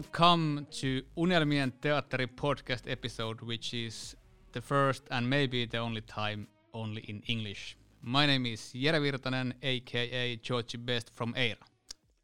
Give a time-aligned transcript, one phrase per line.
[0.00, 4.16] Welcome to Unelmien Teatteri podcast episode, which is
[4.52, 7.76] the first and maybe the only time only in English.
[8.00, 11.58] My name is Jere Virtanen, aka Georgie Best from Eira.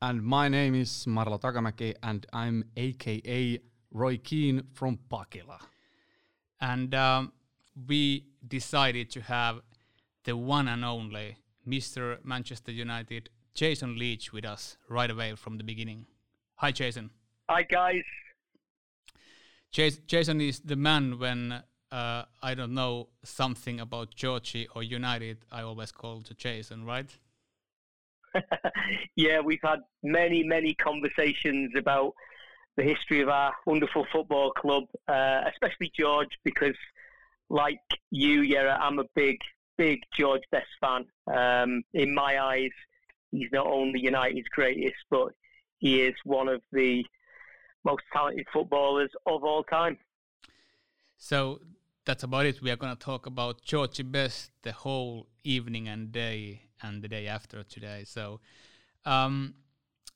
[0.01, 3.59] And my name is Marlo Takamäki, and I'm AKA
[3.93, 5.59] Roy Keane from Pakila.
[6.59, 7.33] And um,
[7.87, 9.61] we decided to have
[10.25, 11.37] the one and only
[11.69, 12.25] Mr.
[12.25, 16.07] Manchester United, Jason Leach, with us right away from the beginning.
[16.55, 17.11] Hi, Jason.
[17.49, 18.03] Hi guys.
[19.71, 25.45] Jason is the man when uh, I don't know something about Georgie or United.
[25.53, 27.09] I always call to Jason, right?
[29.17, 32.15] yeah, we've had many, many conversations about
[32.77, 36.77] the history of our wonderful football club, uh, especially George, because
[37.49, 37.79] like
[38.11, 39.37] you, Yera, I'm a big,
[39.79, 41.05] big George Best fan.
[41.33, 42.73] Um, in my eyes,
[43.31, 45.29] he's not only United's greatest, but
[45.79, 47.05] he is one of the
[47.91, 49.97] most talented footballers of all time.
[51.17, 51.61] So
[52.05, 52.61] that's about it.
[52.61, 57.09] We are going to talk about Georgie Best the whole evening and day and the
[57.09, 58.05] day after today.
[58.05, 58.41] So
[59.05, 59.55] um,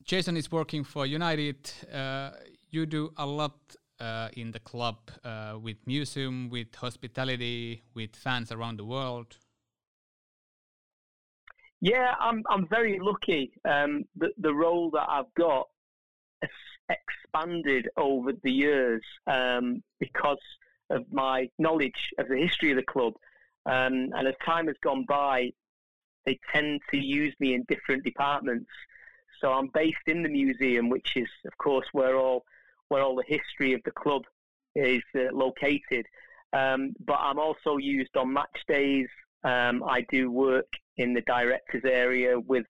[0.05, 1.61] Jason is working for United.
[1.93, 2.31] Uh,
[2.71, 3.57] you do a lot
[4.01, 9.37] uh, in the club uh, with museum, with hospitality, with fans around the world.
[11.81, 13.53] Yeah, I'm I'm very lucky.
[13.65, 15.69] Um, the the role that I've got
[16.91, 20.39] expanded over the years um, because
[20.91, 23.15] of my knowledge of the history of the club.
[23.67, 25.51] Um, and as time has gone by,
[26.27, 28.71] they tend to use me in different departments.
[29.41, 32.45] So I'm based in the museum, which is, of course, where all
[32.89, 34.23] where all the history of the club
[34.75, 36.07] is uh, located.
[36.53, 39.07] Um, but I'm also used on match days.
[39.45, 40.67] Um, I do work
[40.97, 42.67] in the directors area with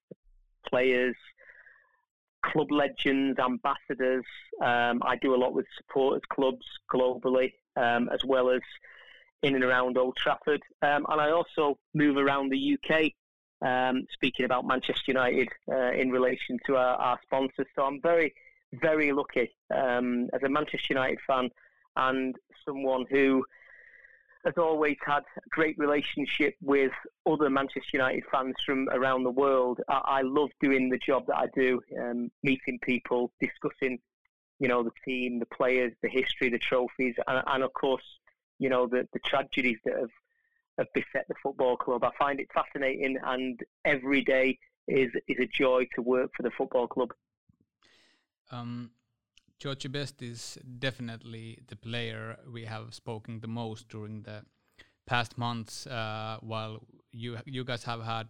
[0.68, 1.16] players,
[2.42, 4.24] club legends, ambassadors.
[4.62, 8.60] Um, I do a lot with supporters clubs globally, um, as well as
[9.42, 10.62] in and around Old Trafford.
[10.82, 13.12] Um, and I also move around the UK,
[13.66, 17.66] um, speaking about Manchester United uh, in relation to our, our, sponsors.
[17.74, 18.34] So I'm very,
[18.72, 21.50] very lucky um, as a Manchester United fan
[21.96, 23.44] and someone who
[24.44, 26.92] has always had a great relationship with
[27.26, 29.80] other Manchester United fans from around the world.
[29.88, 33.98] I, I love doing the job that I do, um, meeting people, discussing,
[34.58, 38.04] you know, the team, the players, the history, the trophies, and, and of course,
[38.58, 40.10] you know, the, the tragedies that have,
[40.78, 42.04] have beset the football club.
[42.04, 44.58] I find it fascinating, and every day
[44.88, 47.12] is is a joy to work for the football club.
[48.50, 48.90] Um,
[49.60, 54.42] Georgie Best is definitely the player we have spoken the most during the
[55.04, 56.80] past months, uh, while
[57.12, 58.26] you you guys have had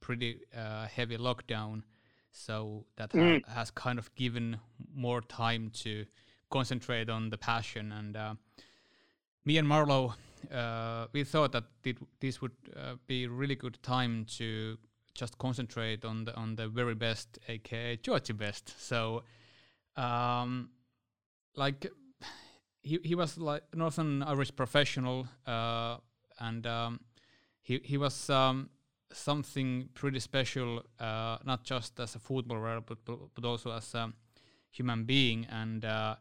[0.00, 1.82] pretty uh, heavy lockdown,
[2.30, 3.42] so that mm.
[3.46, 4.58] ha has kind of given
[4.94, 6.04] more time to
[6.50, 7.92] concentrate on the passion.
[7.92, 8.34] And uh,
[9.46, 10.14] me and Marlo,
[10.52, 11.64] uh, we thought that
[12.20, 14.76] this would uh, be a really good time to
[15.14, 18.74] just concentrate on the on the very best, aka Georgie Best.
[18.78, 19.22] So
[19.96, 20.70] um,
[21.54, 21.90] like
[22.82, 25.98] he he was like Northern Irish professional, uh,
[26.38, 27.00] and um,
[27.62, 28.70] he he was um,
[29.12, 34.12] something pretty special, uh, not just as a footballer, but but also as a
[34.70, 35.46] human being.
[35.46, 36.16] And uh,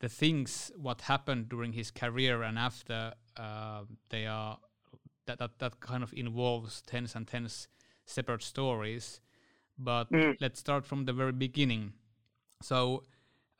[0.00, 4.58] the things what happened during his career and after, uh, they are
[5.26, 7.68] that, that that kind of involves tens and tens
[8.04, 9.20] separate stories.
[9.78, 10.36] But mm.
[10.40, 11.92] let's start from the very beginning.
[12.62, 13.02] So,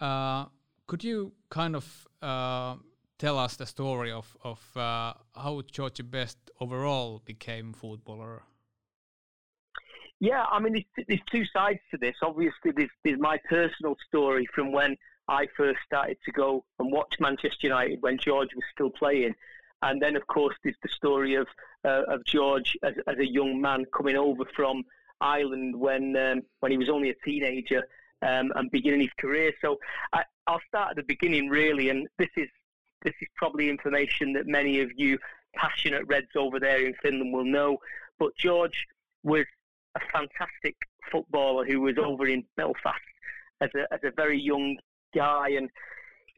[0.00, 0.46] uh,
[0.86, 2.76] could you kind of uh,
[3.18, 8.42] tell us the story of of uh, how George Best overall became footballer?
[10.18, 12.16] Yeah, I mean, there's, there's two sides to this.
[12.22, 14.96] Obviously, there's, there's my personal story from when
[15.28, 19.34] I first started to go and watch Manchester United when George was still playing.
[19.82, 21.46] And then, of course, there's the story of
[21.84, 24.84] uh, of George as, as a young man coming over from
[25.20, 27.86] Ireland when um, when he was only a teenager
[28.22, 29.52] um, and beginning his career.
[29.60, 29.78] So
[30.12, 32.48] I, will start at the beginning, really, and this is
[33.02, 35.18] this is probably information that many of you
[35.54, 37.78] passionate Reds over there in Finland will know.
[38.18, 38.86] But George
[39.22, 39.44] was
[39.94, 40.76] a fantastic
[41.10, 43.00] footballer who was over in Belfast
[43.60, 44.76] as a as a very young
[45.14, 45.70] guy, and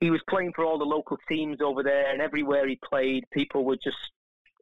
[0.01, 3.65] he was playing for all the local teams over there, and everywhere he played, people
[3.65, 3.97] were just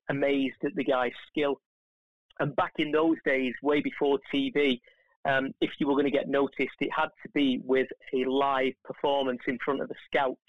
[0.08, 1.60] amazed at the guy's skill.
[2.38, 4.80] And back in those days, way before TV,
[5.26, 8.74] um, if you were going to get noticed, it had to be with a live
[8.84, 10.40] performance in front of the scouts.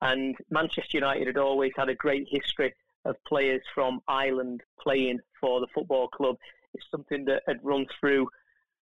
[0.00, 2.74] And Manchester United had always had a great history
[3.04, 6.36] of players from Ireland playing for the football club.
[6.74, 8.28] It's something that had run through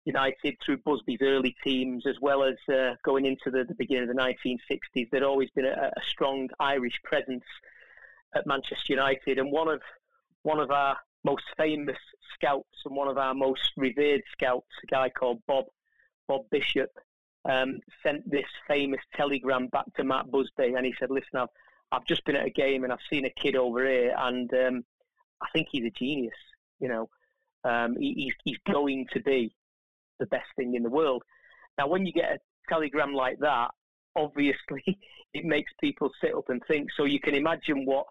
[0.04, 4.16] United through Busby's early teams, as well as uh, going into the, the, beginning of
[4.16, 5.10] the 1960s.
[5.10, 7.44] There'd always been a, a, strong Irish presence
[8.34, 9.82] at Manchester United, and one of
[10.42, 10.96] one of our
[11.28, 11.98] most famous
[12.34, 15.66] scouts and one of our most revered scouts, a guy called Bob
[16.26, 16.90] Bob Bishop,
[17.48, 21.48] um, sent this famous telegram back to Matt Busby, and he said, "Listen, I've
[21.92, 24.84] I've just been at a game and I've seen a kid over here, and um,
[25.42, 26.34] I think he's a genius.
[26.80, 27.08] You know,
[27.64, 29.54] um, he, he's he's going to be
[30.18, 31.22] the best thing in the world.
[31.78, 32.38] Now, when you get a
[32.68, 33.68] telegram like that,
[34.16, 34.84] obviously
[35.34, 36.88] it makes people sit up and think.
[36.96, 38.06] So you can imagine what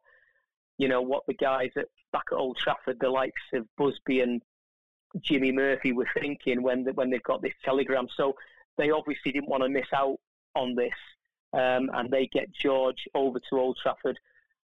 [0.78, 4.42] you know what the guys at back at Old Trafford, the likes of Busby and
[5.22, 8.08] Jimmy Murphy, were thinking when when they've got this telegram.
[8.16, 8.36] So
[8.78, 10.18] they obviously didn't want to miss out
[10.56, 10.94] on this,
[11.54, 14.18] um, and they get George over to Old Trafford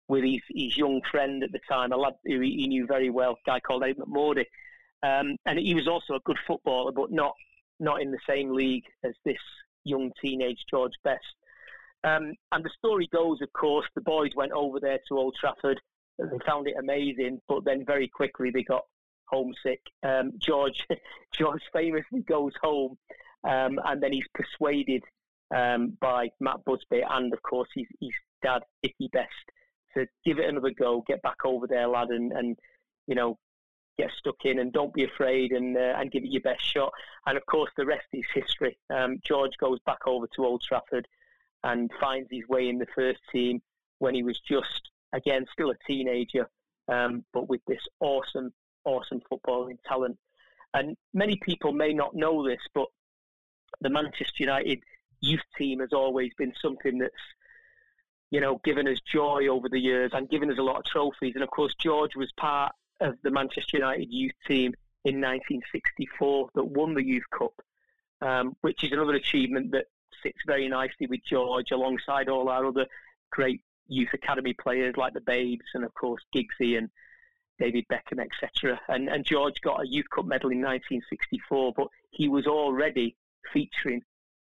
[0.08, 3.34] with his, his young friend at the time, a lad who he knew very well,
[3.34, 4.46] a guy called Ed McMordie.
[5.04, 7.34] Um, and he was also a good footballer, but not
[7.80, 9.38] not in the same league as this
[9.86, 11.24] young teenage George Best.
[12.04, 15.80] Um, and the story goes, of course, the boys went over there to Old Trafford.
[16.20, 18.84] They found it amazing, but then very quickly they got
[19.26, 19.82] homesick.
[20.04, 20.86] Um, George
[21.34, 22.98] George famously goes home,
[23.44, 25.04] um, and then he's persuaded
[25.56, 28.12] um, by Matt Busby and, of course, his, his
[28.44, 29.30] dad, Dickie Best,
[29.96, 32.58] to give it another go, get back over there, lad, and, and
[33.08, 33.38] you know,
[33.98, 36.92] get stuck in and don't be afraid and uh, and give it your best shot.
[37.26, 38.78] And of course, the rest is history.
[38.90, 41.08] Um, George goes back over to Old Trafford
[41.64, 43.62] and finds his way in the first team
[43.98, 46.50] when he was just again still a teenager,
[46.88, 48.54] um, but with this awesome,
[48.86, 50.18] awesome footballing talent.
[50.74, 52.88] And many people may not know this, but
[53.82, 54.80] the Manchester United
[55.22, 57.14] youth team has always been something that's
[58.32, 61.34] you know given us joy over the years and given us a lot of trophies.
[61.36, 64.74] And of course, George was part of the Manchester United youth team
[65.06, 67.54] in 1964 that won the Youth Cup,
[68.22, 69.86] um, which is another achievement that
[70.22, 72.86] sits very nicely with George alongside all our other
[73.32, 76.90] great youth academy players like the Babes and of course Giggsy and
[77.60, 78.80] David Beckham, etc.
[78.88, 83.16] And, and George got a Youth Cup medal in 1964, but he was already
[83.54, 84.02] featuring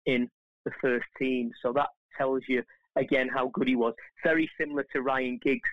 [0.06, 0.30] in
[0.64, 1.50] the first team.
[1.62, 2.62] So that tells you
[2.96, 3.94] again how good he was.
[4.24, 5.68] Very similar to Ryan Giggs,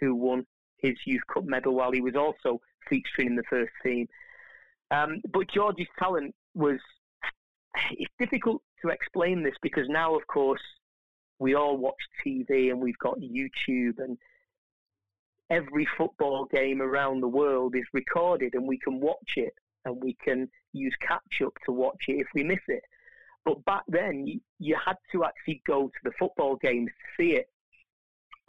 [0.00, 0.46] who won
[0.78, 4.06] his Youth Cup medal while he was also featuring in the first team.
[4.90, 6.78] Um, but George's talent was,
[7.90, 10.60] it's difficult to explain this because now, of course,
[11.38, 14.16] we all watch TV and we've got YouTube and
[15.50, 19.54] every football game around the world is recorded and we can watch it
[19.84, 22.82] and we can use catch up to watch it if we miss it.
[23.44, 27.36] But back then, you, you had to actually go to the football games to see
[27.36, 27.48] it.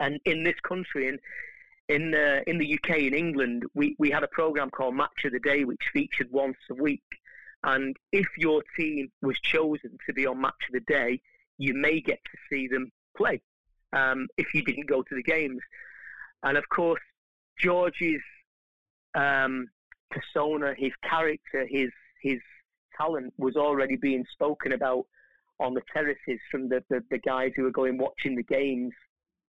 [0.00, 4.10] And in this country, and uh, in the in the UK in England, we, we
[4.10, 7.02] had a program called Match of the Day, which featured once a week.
[7.64, 11.20] And if your team was chosen to be on Match of the Day,
[11.58, 13.40] you may get to see them play
[13.92, 15.60] um, if you didn't go to the games.
[16.42, 17.00] And of course,
[17.60, 18.22] George's
[19.14, 19.68] um,
[20.10, 21.90] persona, his character, his
[22.22, 22.38] his
[22.96, 25.04] talent was already being spoken about
[25.60, 28.92] on the terraces from the, the, the guys who were going watching the games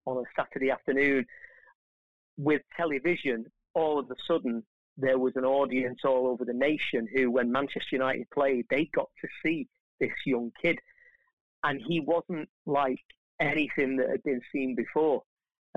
[0.07, 1.25] on a Saturday afternoon
[2.39, 4.63] with television, all of a sudden
[4.97, 9.09] there was an audience all over the nation who, when Manchester United played, they got
[9.21, 9.69] to see
[10.01, 10.79] this young kid.
[11.65, 13.01] And he wasn't like
[13.41, 15.23] anything that had been seen before.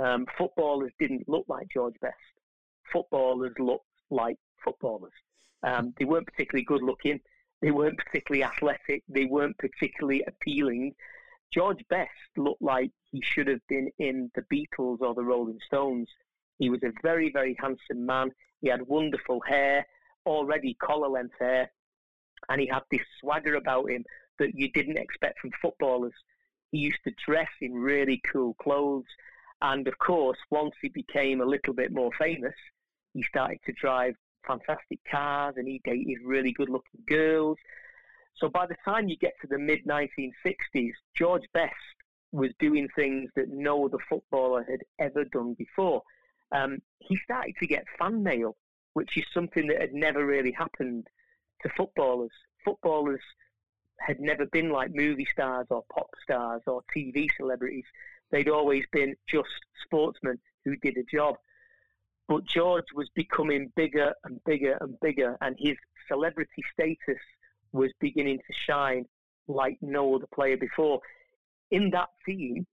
[0.01, 2.15] Um, footballers didn't look like George Best.
[2.91, 5.13] Footballers looked like footballers.
[5.63, 7.19] Um, they weren't particularly good looking.
[7.61, 9.03] They weren't particularly athletic.
[9.07, 10.95] They weren't particularly appealing.
[11.53, 16.07] George Best looked like he should have been in the Beatles or the Rolling Stones.
[16.57, 18.31] He was a very, very handsome man.
[18.61, 19.85] He had wonderful hair,
[20.25, 21.71] already collar length hair,
[22.49, 24.03] and he had this swagger about him
[24.41, 26.13] that you didn't expect from footballers.
[26.71, 29.05] He used to dress in really cool clothes.
[29.61, 32.55] And of course, once he became a little bit more famous,
[33.13, 37.57] he started to drive fantastic cars and he dated really good looking girls.
[38.35, 41.73] So by the time you get to the mid 1960s, George Best
[42.31, 46.01] was doing things that no other footballer had ever done before
[46.51, 48.55] um, he started to get fan mail,
[48.93, 51.07] which is something that had never really happened
[51.61, 52.31] to footballers.
[52.65, 53.21] Footballers
[54.05, 57.85] had never been like movie stars or pop stars or TV celebrities.
[58.31, 59.49] They'd always been just
[59.83, 61.35] sportsmen who did a job.
[62.27, 65.75] But George was becoming bigger and bigger and bigger, and his
[66.07, 67.21] celebrity status
[67.73, 69.05] was beginning to shine
[69.47, 70.99] like no other player before.
[71.71, 72.65] In that team,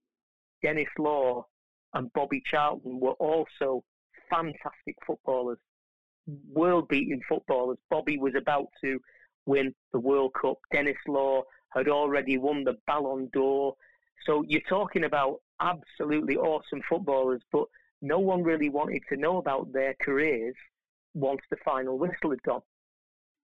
[0.61, 1.45] Denis Law
[1.93, 3.83] and Bobby Charlton were also
[4.29, 5.57] fantastic footballers,
[6.51, 7.77] world beating footballers.
[7.89, 8.99] Bobby was about to
[9.45, 10.57] win the World Cup.
[10.71, 13.75] Denis Law had already won the Ballon d'Or.
[14.25, 17.65] So you're talking about absolutely awesome footballers, but
[18.01, 20.55] no one really wanted to know about their careers
[21.13, 22.61] once the final whistle had gone.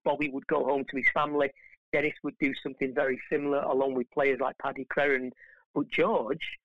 [0.04, 1.50] Bobby would go home to his family.
[1.92, 5.32] Denis would do something very similar along with players like Paddy Crerand.
[5.74, 6.58] But George,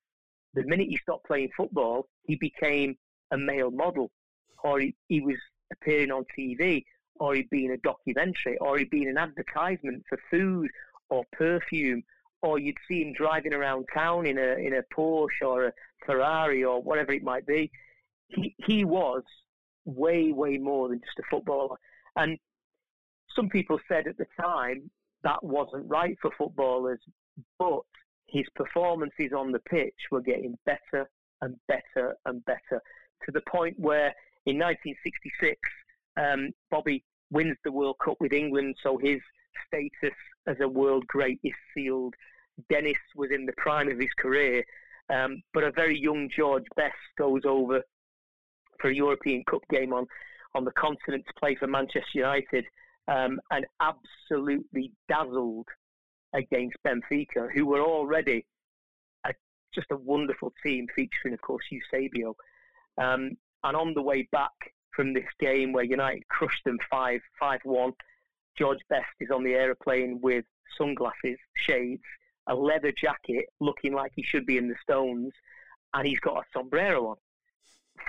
[0.53, 2.97] the minute he stopped playing football, he became
[3.31, 4.11] a male model,
[4.63, 5.37] or he, he was
[5.71, 6.83] appearing on TV,
[7.21, 10.71] or he'd be in a documentary, or he'd be in an advertisement for food
[11.11, 12.01] or perfume,
[12.41, 15.73] or you'd see him driving around town in a in a Porsche or a
[16.03, 17.71] Ferrari or whatever it might be.
[18.29, 19.21] He he was
[19.85, 21.77] way way more than just a footballer,
[22.15, 22.39] and
[23.35, 24.89] some people said at the time
[25.23, 26.99] that wasn't right for footballers,
[27.59, 27.81] but
[28.25, 31.07] his performances on the pitch were getting better
[31.43, 32.81] and better and better
[33.25, 34.11] to the point where
[34.47, 35.59] in 1966
[36.17, 39.19] um, Bobby wins the World Cup with England, so his
[39.67, 40.15] status
[40.47, 42.13] as a world great is sealed.
[42.69, 44.63] Denis was in the prime of his career,
[45.09, 47.81] um, but a very young George Best goes over
[48.79, 50.05] for a European Cup game on,
[50.55, 52.65] on the continent to play for Manchester United
[53.07, 55.67] um, and absolutely dazzled
[56.33, 58.45] against Benfica, who were already
[59.25, 59.33] a,
[59.73, 62.35] just a wonderful team featuring, of course, Eusebio.
[62.97, 63.31] Um,
[63.63, 64.51] and on the way back
[64.95, 67.93] from this game where United crushed them 5 5 1,
[68.57, 70.45] George Best is on the aeroplane with
[70.77, 72.03] sunglasses, shades,
[72.47, 75.31] a leather jacket, looking like he should be in the Stones,
[75.93, 77.15] and he's got a sombrero on.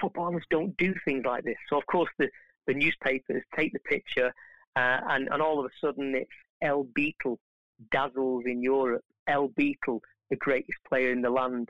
[0.01, 1.57] Footballers don't do things like this.
[1.69, 2.29] So, of course, the,
[2.67, 4.33] the newspapers take the picture,
[4.77, 6.31] uh, and, and all of a sudden it's
[6.63, 7.39] El Beatle
[7.91, 9.05] dazzles in Europe.
[9.27, 11.69] El Beatle, the greatest player in the land.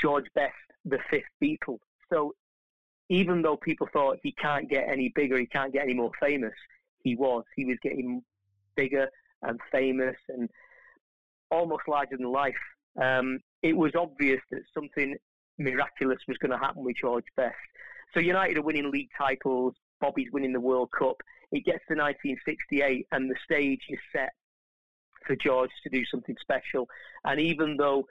[0.00, 0.54] George Best,
[0.84, 1.78] the fifth Beatle.
[2.12, 2.34] So
[3.08, 6.54] even though people thought he can't get any bigger, he can't get any more famous,
[7.02, 7.44] he was.
[7.56, 8.22] He was getting
[8.76, 9.08] bigger
[9.42, 10.48] and famous and
[11.50, 12.54] almost larger than life.
[13.00, 15.16] Um, it was obvious that something
[15.58, 17.56] miraculous was going to happen with George Best.
[18.14, 19.74] So United are winning league titles.
[20.00, 21.16] Bobby's winning the World Cup.
[21.50, 24.30] It gets to 1968, and the stage is set
[25.26, 26.88] for George to do something special.
[27.24, 28.06] And even though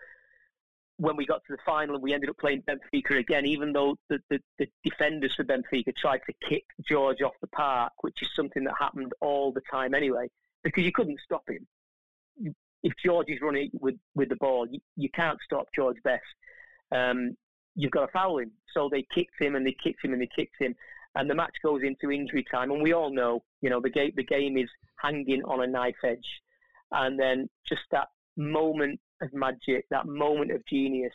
[0.98, 3.96] when we got to the final and we ended up playing Benfica again, even though
[4.10, 8.30] the, the, the, defenders for Benfica tried to kick George off the park, which is
[8.36, 10.28] something that happened all the time anyway,
[10.64, 11.68] because you couldn't stop him.
[12.84, 16.24] If George is running with, with the ball, you, you can't stop George Best.
[16.92, 17.36] Um,
[17.76, 18.52] you've got to foul him.
[18.74, 20.76] So they kicked him and they kicked him and they kicked him.
[21.16, 22.72] And the match goes into injury time.
[22.72, 25.96] And we all know, you know, the game, the game is hanging on a knife
[26.04, 26.42] edge.
[26.92, 31.14] And then just that moment of magic, that moment of genius,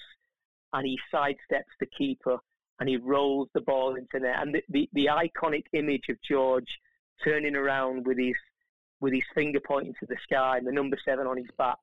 [0.72, 2.38] and he sidesteps the keeper
[2.80, 4.36] and he rolls the ball into net.
[4.40, 6.80] And the, the, the iconic image of George
[7.22, 8.34] turning around with his
[9.00, 11.78] with his finger pointing to the sky and the number seven on his back,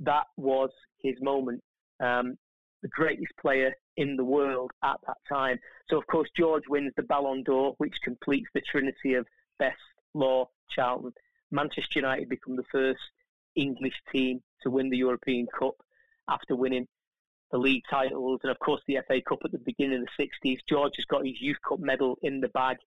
[0.00, 1.62] that was his moment.
[2.00, 2.38] Um,
[2.82, 5.58] the greatest player in the world at that time.
[5.88, 9.26] So, of course, George wins the Ballon d'Or, which completes the trinity of
[9.58, 9.76] Best,
[10.14, 11.12] Law, Charlton.
[11.50, 13.00] Manchester United become the first
[13.56, 15.74] English team to win the European Cup
[16.28, 16.86] after winning
[17.50, 20.58] the league titles and, of course, the FA Cup at the beginning of the 60s.
[20.68, 22.78] George has got his Youth Cup medal in the bag.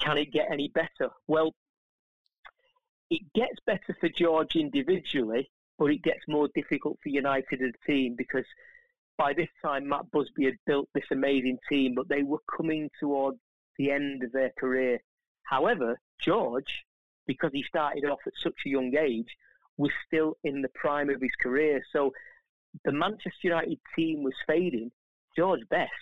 [0.00, 1.10] Can it get any better?
[1.26, 1.54] Well,
[3.10, 5.48] it gets better for George individually,
[5.78, 8.44] but it gets more difficult for United as a team because
[9.16, 13.38] by this time Matt Busby had built this amazing team, but they were coming towards
[13.78, 14.98] the end of their career.
[15.44, 16.84] However, George,
[17.26, 19.28] because he started off at such a young age,
[19.76, 21.82] was still in the prime of his career.
[21.92, 22.12] So
[22.84, 24.90] the Manchester United team was fading.
[25.36, 25.92] George Best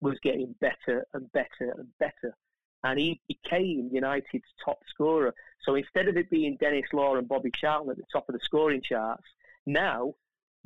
[0.00, 2.36] was getting better and better and better.
[2.84, 5.34] And he became United's top scorer.
[5.62, 8.44] So instead of it being Denis Law and Bobby Charlton at the top of the
[8.44, 9.24] scoring charts,
[9.66, 10.14] now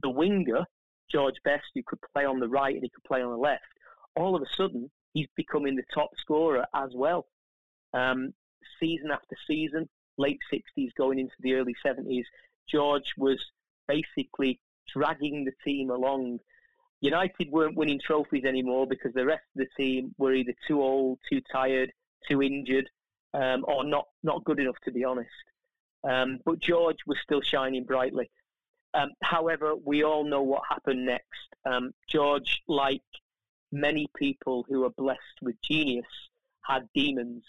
[0.03, 0.65] the winger,
[1.11, 3.63] George Best, who could play on the right and he could play on the left,
[4.17, 7.27] all of a sudden he's becoming the top scorer as well.
[7.95, 8.35] Um,
[8.81, 12.25] season after season, late 60s going into the early 70s,
[12.71, 13.39] George was
[13.87, 14.61] basically
[14.93, 16.39] dragging the team along.
[17.01, 21.19] United weren't winning trophies anymore because the rest of the team were either too old,
[21.31, 21.93] too tired,
[22.29, 22.89] too injured,
[23.35, 25.31] um, or not, not good enough, to be honest.
[26.05, 28.31] Um, but George was still shining brightly.
[28.95, 31.55] Um, however, we all know what happened next.
[31.65, 33.03] Um, George, like
[33.71, 36.07] many people who are blessed with genius,
[36.63, 37.45] had demons,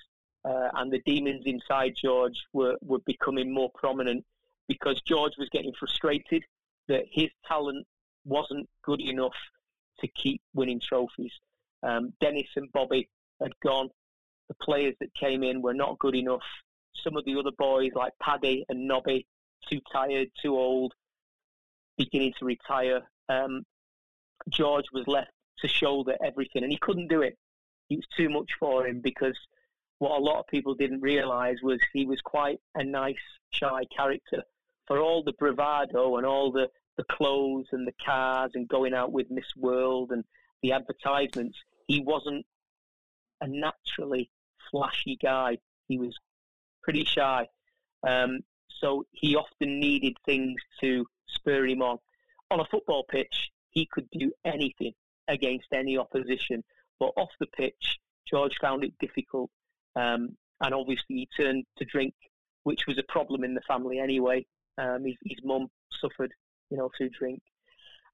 [0.45, 4.25] uh, and the demons inside George were, were becoming more prominent
[4.69, 6.45] because George was getting frustrated
[6.87, 7.85] that his talent
[8.23, 9.35] wasn't good enough
[9.99, 11.33] to keep winning trophies.
[11.83, 13.09] Um, Denis and Bobby
[13.41, 13.89] had gone.
[14.47, 16.43] The players that came in were not good enough.
[17.03, 19.25] Some of the other boys, like Paddy and Nobby,
[19.69, 20.93] too tired, too old,
[21.97, 23.01] beginning to retire.
[23.27, 23.63] Um,
[24.49, 27.37] George was left to shoulder everything, and he couldn't do it.
[27.89, 29.37] It was too much for him because
[29.97, 33.15] what a lot of people didn't realise was he was quite a nice,
[33.51, 34.43] shy character.
[34.89, 36.67] For all the bravado and all the,
[36.97, 40.25] the clothes and the cars and going out with Miss World and
[40.63, 42.45] the advertisements, he wasn't
[43.39, 44.31] a naturally
[44.71, 45.59] flashy guy.
[45.87, 46.17] He was
[46.81, 47.47] pretty shy.
[48.05, 51.99] Um, so he often needed things to spur him on.
[52.49, 54.93] On a football pitch, he could do anything
[55.27, 56.63] against any opposition.
[56.99, 59.51] But off the pitch, George found it difficult.
[59.95, 62.15] Um, and obviously, he turned to drink,
[62.63, 64.47] which was a problem in the family anyway.
[64.79, 65.67] Um, his, his mum
[65.99, 66.31] suffered,
[66.69, 67.41] you know, through drink.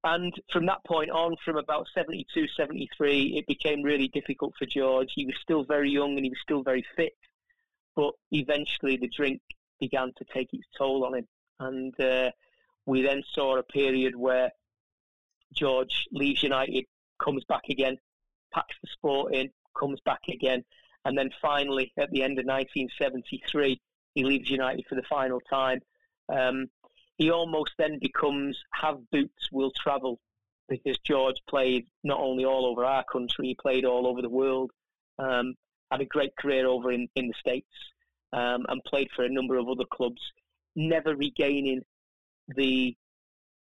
[0.03, 5.11] And from that point on, from about 72, 73, it became really difficult for George.
[5.15, 7.13] He was still very young and he was still very fit.
[7.95, 9.41] But eventually, the drink
[9.79, 11.27] began to take its toll on him.
[11.59, 12.31] And uh,
[12.85, 14.51] we then saw a period where
[15.53, 16.85] George leaves United,
[17.23, 17.97] comes back again,
[18.53, 20.63] packs the sport in, comes back again,
[21.05, 23.79] and then finally at the end of 1973
[24.15, 25.79] he leaves United for the final time.
[26.29, 26.67] Um,
[27.17, 30.19] he almost then becomes have boots will travel
[30.67, 34.71] because George played not only all over our country, he played all over the world.
[35.19, 35.55] Um,
[35.91, 37.69] had a great career over in, in the States
[38.33, 40.21] um, and played for a number of other clubs,
[40.75, 41.83] never regaining
[42.47, 42.95] the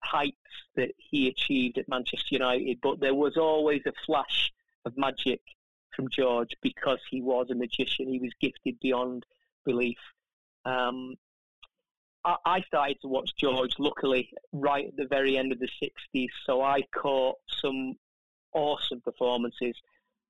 [0.02, 0.36] heights
[0.76, 4.52] that he achieved at Manchester United, but there was always a flash
[4.84, 5.40] of magic
[5.94, 8.08] from George because he was a magician.
[8.08, 9.26] He was gifted beyond
[9.64, 9.98] belief.
[10.64, 11.16] Um,
[12.44, 16.62] I, started to watch George, luckily, right at the very end of the 60s, so
[16.62, 17.94] I caught some
[18.52, 19.74] awesome performances.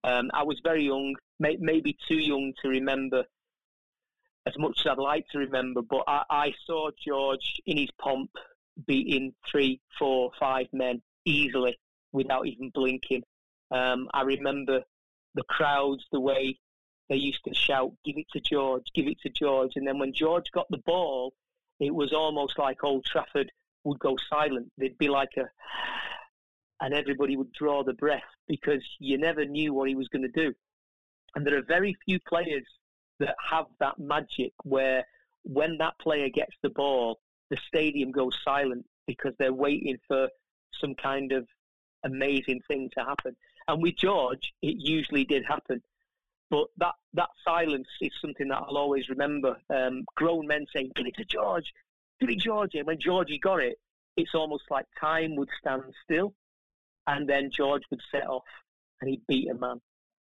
[0.05, 3.25] Um, I was very young, may, maybe too young to remember
[4.47, 8.31] as much as I'd like to remember, but I, I saw George in his pomp
[8.87, 11.79] beating three, four, five men easily
[12.13, 13.25] without even blinking.
[13.71, 14.83] Um, I remember
[15.35, 16.59] the crowds, the way
[17.09, 20.13] they used to shout, "Give it to George, give it to George," and then when
[20.13, 21.35] George got the ball,
[21.81, 23.51] it was almost like Old Trafford
[23.85, 24.71] would go silent.
[24.77, 25.49] There'd be like a,
[26.81, 30.29] and everybody would draw the breath because you never knew what he was going to
[30.29, 30.55] do.
[31.35, 32.65] And there are very few players
[33.21, 35.05] that have that magic where
[35.43, 37.19] when that player gets the ball,
[37.51, 40.29] the stadium goes silent because they're waiting for
[40.81, 41.47] some kind of
[42.05, 43.37] amazing thing to happen.
[43.67, 45.83] And with George, it usually did happen.
[46.51, 49.57] But that, that silence is something that I'll always remember.
[49.69, 51.73] Um, grown men saying, Give it to George,
[52.21, 52.75] give it George.
[52.75, 53.79] And when Georgie got it,
[54.17, 56.35] it's almost like time would stand still.
[57.07, 58.45] And then George would set off
[59.01, 59.81] and he'd beat a man.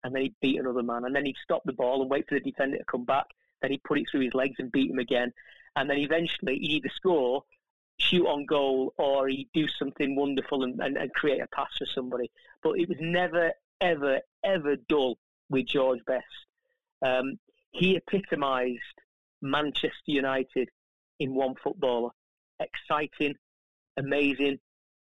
[0.03, 1.05] And then he'd beat another man.
[1.05, 3.25] And then he'd stop the ball and wait for the defender to come back.
[3.61, 5.33] Then he'd put it through his legs and beat him again
[5.77, 7.43] and then eventually he'd either score,
[7.99, 11.85] shoot on goal, or he'd do something wonderful and, and, and create a pass for
[11.85, 12.31] somebody.
[12.63, 15.19] But it was never, ever, ever dull
[15.49, 16.25] with George Best.
[17.05, 17.39] Um,
[17.71, 18.81] he epitomised
[19.41, 20.69] Manchester United
[21.19, 22.09] in one footballer.
[22.59, 23.35] Exciting,
[23.97, 24.57] amazing,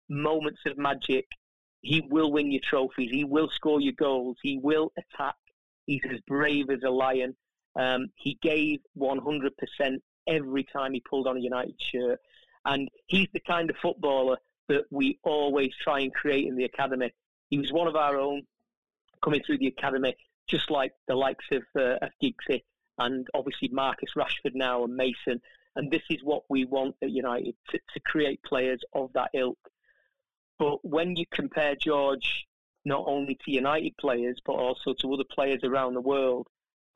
[0.09, 1.27] moments of magic.
[1.81, 3.11] He will win your trophies.
[3.11, 4.37] He will score your goals.
[4.43, 5.35] He will attack.
[5.87, 7.35] He's as brave as a lion.
[7.75, 9.51] Um, he gave 100%
[10.29, 12.21] every time he pulled on a United shirt.
[12.65, 14.37] And he's the kind of footballer
[14.69, 17.13] that we always try and create in the academy.
[17.51, 18.43] He was one of our own
[19.23, 20.15] coming through the academy,
[20.49, 22.63] just like the likes of, uh, of Giggsy
[22.99, 25.41] and obviously Marcus Rashford now and Mason.
[25.77, 29.59] And this is what we want at United to, to create players of that ilk.
[30.59, 32.47] But when you compare George
[32.85, 36.47] not only to United players but also to other players around the world,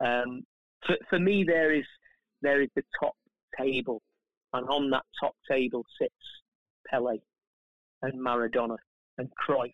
[0.03, 0.43] um,
[0.85, 1.85] for, for me there is
[2.41, 3.15] there is the top
[3.59, 4.01] table,
[4.53, 6.13] and on that top table sits
[6.87, 7.17] Pele
[8.03, 8.77] and Maradona
[9.17, 9.71] and Cruyff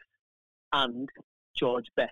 [0.71, 1.09] and
[1.57, 2.11] George Best.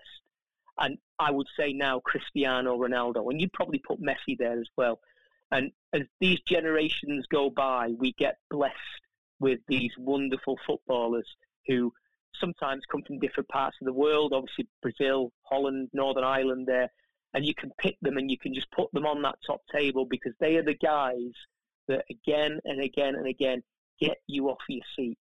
[0.78, 5.00] And I would say now Cristiano Ronaldo, and you'd probably put Messi there as well.
[5.50, 8.76] And as these generations go by, we get blessed
[9.38, 11.26] with these wonderful footballers
[11.66, 11.92] who
[12.40, 14.32] sometimes come from different parts of the world.
[14.32, 16.90] Obviously, Brazil, Holland, Northern Ireland, there
[17.34, 20.04] and you can pick them and you can just put them on that top table
[20.04, 21.32] because they are the guys
[21.88, 23.62] that again and again and again
[24.00, 25.18] get you off your seat.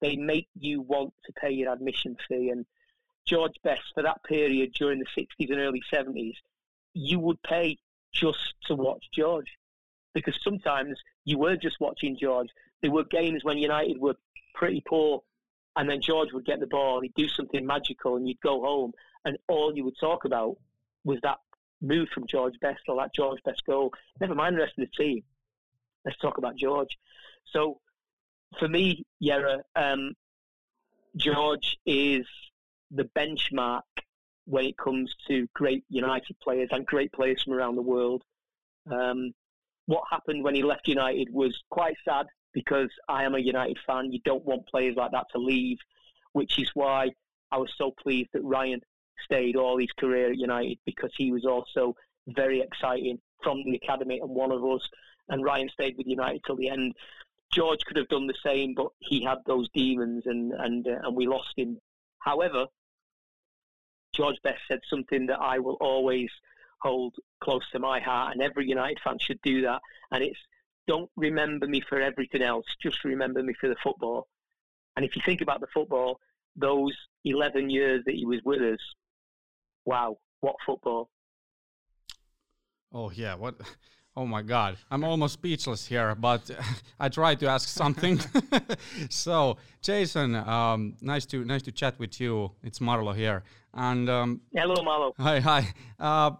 [0.00, 2.50] They make you want to pay your admission fee.
[2.50, 2.64] And
[3.26, 6.34] George Best, for that period during the 60s and early 70s,
[6.94, 7.78] you would pay
[8.12, 9.56] just to watch George
[10.14, 12.48] because sometimes you were just watching George.
[12.82, 14.16] There were games when United were
[14.54, 15.22] pretty poor
[15.76, 18.92] and then George would get the ball, he'd do something magical, and you'd go home,
[19.24, 20.56] and all you would talk about
[21.04, 21.38] was that
[21.80, 23.92] move from George Best or that George Best goal.
[24.20, 25.22] Never mind the rest of the team.
[26.04, 26.98] Let's talk about George.
[27.52, 27.80] So
[28.58, 30.14] for me, Yera, um,
[31.16, 32.26] George is
[32.90, 33.82] the benchmark
[34.46, 38.22] when it comes to great United players and great players from around the world.
[38.90, 39.32] Um,
[39.86, 44.12] what happened when he left United was quite sad because I am a United fan.
[44.12, 45.78] You don't want players like that to leave,
[46.32, 47.10] which is why
[47.52, 48.80] I was so pleased that Ryan
[49.24, 51.94] stayed all his career at United because he was also
[52.28, 54.88] very exciting from the academy and one of us.
[55.28, 56.94] And Ryan stayed with United till the end.
[57.52, 61.16] George could have done the same, but he had those demons, and and uh, and
[61.16, 61.78] we lost him.
[62.20, 62.66] However,
[64.14, 66.30] George Best said something that I will always
[66.80, 69.80] hold close to my heart, and every United fan should do that.
[70.12, 70.38] And it's
[70.86, 74.26] don't remember me for everything else, just remember me for the football.
[74.96, 76.18] And if you think about the football,
[76.56, 78.80] those 11 years that he was with us,
[79.84, 81.08] wow, what football.
[82.92, 83.34] Oh, yeah.
[83.34, 83.54] What?
[84.16, 86.50] Oh my God, I'm almost speechless here, but
[87.00, 88.20] I try to ask something.
[89.08, 92.50] so, Jason, um, nice to nice to chat with you.
[92.64, 95.12] It's Marlo here, and um, hello, Marlo.
[95.18, 95.74] Hi, hi.
[95.98, 96.32] Uh,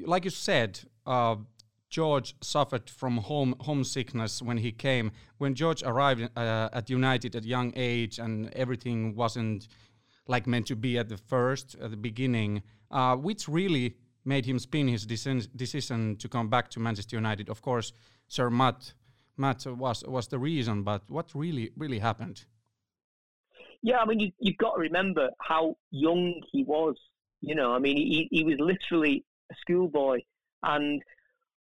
[0.00, 1.36] like you said, uh,
[1.88, 5.12] George suffered from home homesickness when he came.
[5.38, 9.68] When George arrived uh, at United at young age, and everything wasn't
[10.26, 14.58] like meant to be at the first, at the beginning, uh, which really made him
[14.58, 17.48] spin his decision to come back to Manchester United.
[17.48, 17.92] Of course,
[18.28, 18.94] Sir Matt
[19.36, 22.44] Matt was was the reason, but what really really happened?
[23.82, 26.96] Yeah, I mean, you, you've got to remember how young he was.
[27.40, 30.20] You know, I mean, he, he was literally a schoolboy.
[30.62, 31.02] And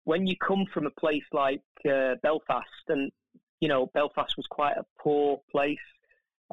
[0.04, 3.12] when you come from a place like uh, Belfast, and,
[3.60, 5.80] you know, Belfast was quite a poor place,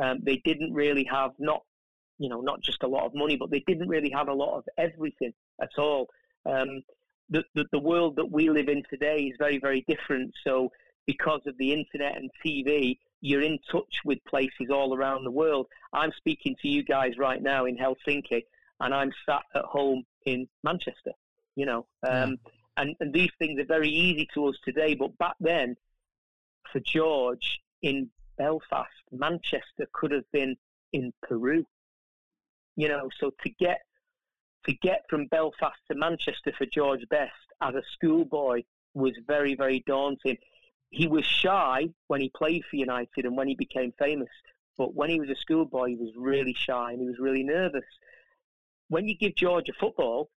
[0.02, 1.62] um, they didn't really have, not,
[2.18, 4.58] you know, not just a lot of money, but they didn't really have a lot
[4.58, 6.08] of everything at all.
[6.46, 6.82] Um,
[7.30, 10.32] the, the, the world that we live in today is very, very different.
[10.44, 10.70] So,
[11.06, 15.66] because of the internet and TV, you're in touch with places all around the world.
[15.92, 18.44] I'm speaking to you guys right now in Helsinki,
[18.80, 21.12] and I'm sat at home in Manchester.
[21.56, 22.38] You know, um,
[22.76, 25.76] and and these things are very easy to us today, but back then,
[26.72, 30.56] for George in Belfast, Manchester could have been
[30.92, 31.66] in Peru.
[32.78, 33.80] You know, so to get
[34.66, 38.62] to get from Belfast to Manchester for George Best as a schoolboy
[38.94, 40.38] was very, very daunting.
[40.90, 44.28] He was shy when he played for United and when he became famous,
[44.76, 47.84] but when he was a schoolboy, he was really shy and he was really nervous.
[48.86, 50.30] When you give George a football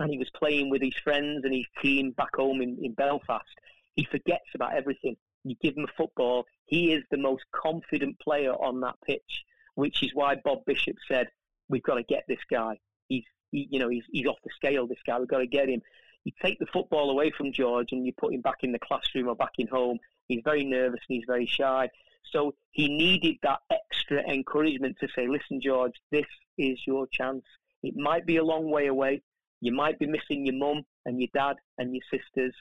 [0.00, 3.46] and he was playing with his friends and his team back home in, in Belfast,
[3.94, 5.14] he forgets about everything.
[5.44, 9.44] You give him a football, he is the most confident player on that pitch,
[9.76, 11.28] which is why Bob Bishop said,
[11.68, 12.78] "We've got to get this guy
[13.12, 14.86] he's he, you know he's he's off the scale.
[14.86, 15.82] This guy, we've got to get him.
[16.24, 19.28] You take the football away from George and you put him back in the classroom
[19.28, 19.98] or back in home.
[20.28, 21.90] He's very nervous and he's very shy.
[22.30, 27.44] So he needed that extra encouragement to say, "Listen, George, this is your chance.
[27.82, 29.22] It might be a long way away.
[29.60, 32.54] You might be missing your mum and your dad and your sisters,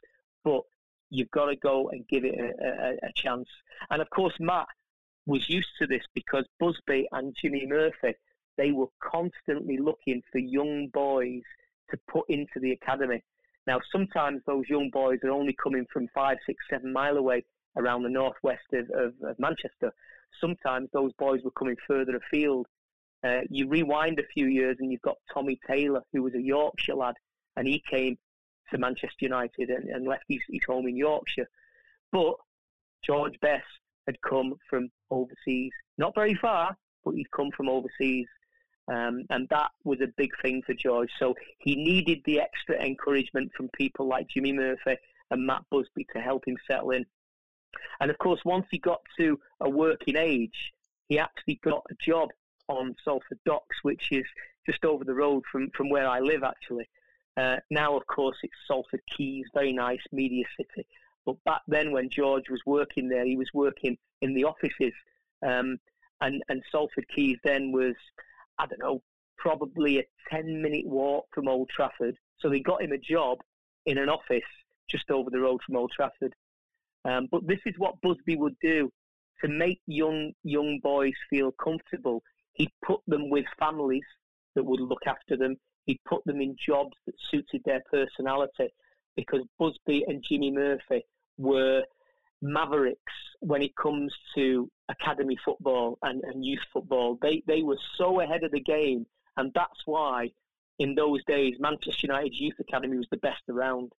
[0.43, 0.61] but
[1.09, 3.47] you've got to go and give it a, a, a chance."
[3.89, 4.67] And of course, Matt
[5.27, 8.15] was used to this because Busby and Jimmy Murphy
[8.57, 11.43] they were constantly looking for young boys
[11.89, 13.23] to put into the academy.
[13.67, 17.45] Now, sometimes those young boys are only coming from five, six, seven mile away
[17.77, 19.93] around the northwest of, of, of Manchester.
[20.39, 22.67] Sometimes those boys were coming further afield.
[23.23, 26.95] Uh, you rewind a few years and you've got Tommy Taylor, who was a Yorkshire
[26.95, 27.15] lad,
[27.55, 28.17] and he came
[28.71, 31.47] to Manchester United and, and left his, his home in Yorkshire.
[32.11, 32.35] But
[33.03, 33.65] George Best
[34.07, 38.27] had come from overseas, not very far, but he'd come from overseas.
[38.91, 41.09] Um, and that was a big thing for George.
[41.17, 44.97] So he needed the extra encouragement from people like Jimmy Murphy
[45.29, 47.05] and Matt Busby to help him settle in.
[48.01, 50.73] And of course, once he got to a working age,
[51.07, 52.29] he actually got a job
[52.67, 54.25] on Salford Docks, which is
[54.65, 56.89] just over the road from, from where I live, actually.
[57.37, 60.85] Uh, now, of course, it's Salford Quays, very nice media city.
[61.25, 64.93] But back then, when George was working there, he was working in the offices.
[65.41, 65.79] Um,
[66.19, 67.95] and, and Salford Quays then was
[68.59, 69.01] I don't know,
[69.37, 72.15] probably a 10 minute walk from Old Trafford.
[72.39, 73.39] So they got him a job
[73.85, 74.41] in an office
[74.89, 76.33] just over the road from Old Trafford.
[77.05, 78.91] Um, but this is what Busby would do
[79.41, 82.21] to make young young boys feel comfortable.
[82.53, 84.03] He'd put them with families
[84.55, 85.55] that would look after them.
[85.85, 88.69] He'd put them in jobs that suited their personality
[89.15, 91.03] because Busby and Jimmy Murphy
[91.37, 91.83] were
[92.41, 97.17] mavericks when it comes to academy football and, and youth football.
[97.21, 100.31] They they were so ahead of the game, and that's why
[100.79, 103.91] in those days, Manchester United's youth academy was the best around.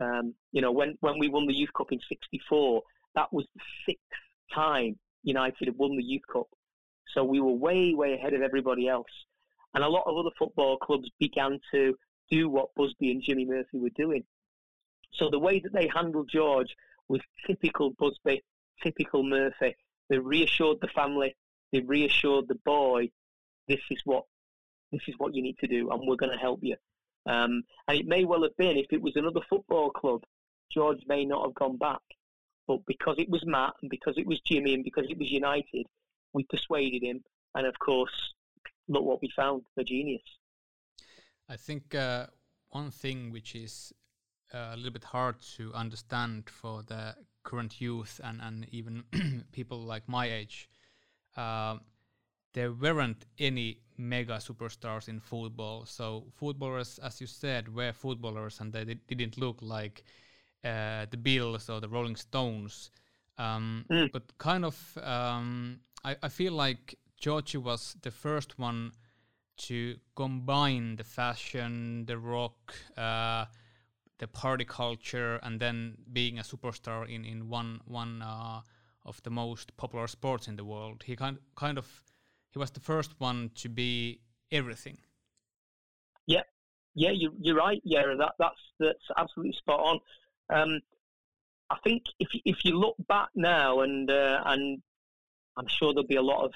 [0.00, 2.82] Um, you know, when when we won the Youth Cup in '64,
[3.14, 4.02] that was the sixth
[4.52, 6.48] time United had won the Youth Cup.
[7.14, 9.10] So we were way, way ahead of everybody else.
[9.74, 11.94] And a lot of other football clubs began to
[12.30, 14.24] do what Busby and Jimmy Murphy were doing.
[15.12, 16.74] So the way that they handled George
[17.08, 18.42] was typical Busby,
[18.82, 19.76] typical Murphy.
[20.10, 21.34] They reassured the family,
[21.72, 23.10] they reassured the boy,
[23.68, 24.24] this is what
[24.92, 26.76] this is what you need to do, and we're going to help you.
[27.26, 30.22] Um, and it may well have been if it was another football club,
[30.72, 32.02] George may not have gone back.
[32.66, 35.86] But because it was Matt and because it was Jimmy and because it was United,
[36.32, 37.22] we persuaded him.
[37.54, 38.34] And of course,
[38.88, 40.22] look what we found the genius.
[41.48, 42.26] I think uh,
[42.70, 43.92] one thing which is
[44.52, 49.04] uh, a little bit hard to understand for the current youth and, and even
[49.52, 50.68] people like my age,
[51.36, 51.76] uh,
[52.52, 55.84] there weren't any mega superstars in football.
[55.86, 60.04] So footballers, as you said, were footballers, and they didn't look like
[60.64, 62.90] uh, the Beatles or the Rolling Stones.
[63.38, 64.10] Um, mm.
[64.12, 68.92] But kind of, um, I, I feel like Georgie was the first one
[69.56, 73.46] to combine the fashion, the rock, uh,
[74.18, 78.60] the party culture, and then being a superstar in in one one uh,
[79.04, 81.02] of the most popular sports in the world.
[81.04, 82.04] He kind kind of
[82.50, 84.98] he was the first one to be everything.
[86.26, 86.42] Yeah,
[86.94, 87.80] yeah, you, you're right.
[87.84, 90.00] Yeah, that that's that's absolutely spot on.
[90.50, 90.80] Um,
[91.70, 94.82] I think if if you look back now, and uh, and
[95.56, 96.52] I'm sure there'll be a lot of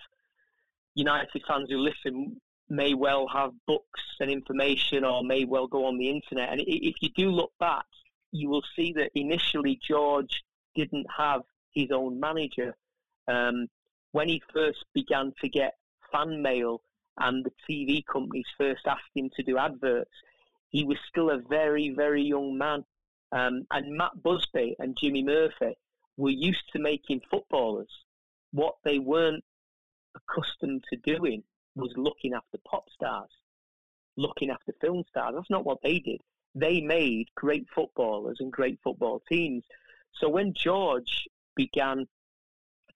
[0.94, 5.98] United fans who listen may well have books and information, or may well go on
[5.98, 6.50] the internet.
[6.50, 7.86] And if you do look back,
[8.32, 10.42] you will see that initially George
[10.74, 12.76] didn't have his own manager.
[13.26, 13.68] Um,
[14.12, 15.74] when he first began to get
[16.12, 16.82] fan mail
[17.18, 20.10] and the TV companies first asked him to do adverts,
[20.70, 22.84] he was still a very, very young man.
[23.32, 25.76] Um, and Matt Busby and Jimmy Murphy
[26.16, 27.90] were used to making footballers.
[28.52, 29.44] What they weren't
[30.14, 31.42] accustomed to doing
[31.78, 33.30] was looking after pop stars,
[34.16, 35.34] looking after film stars.
[35.34, 36.20] That's not what they did.
[36.54, 39.64] They made great footballers and great football teams.
[40.14, 42.06] So when George began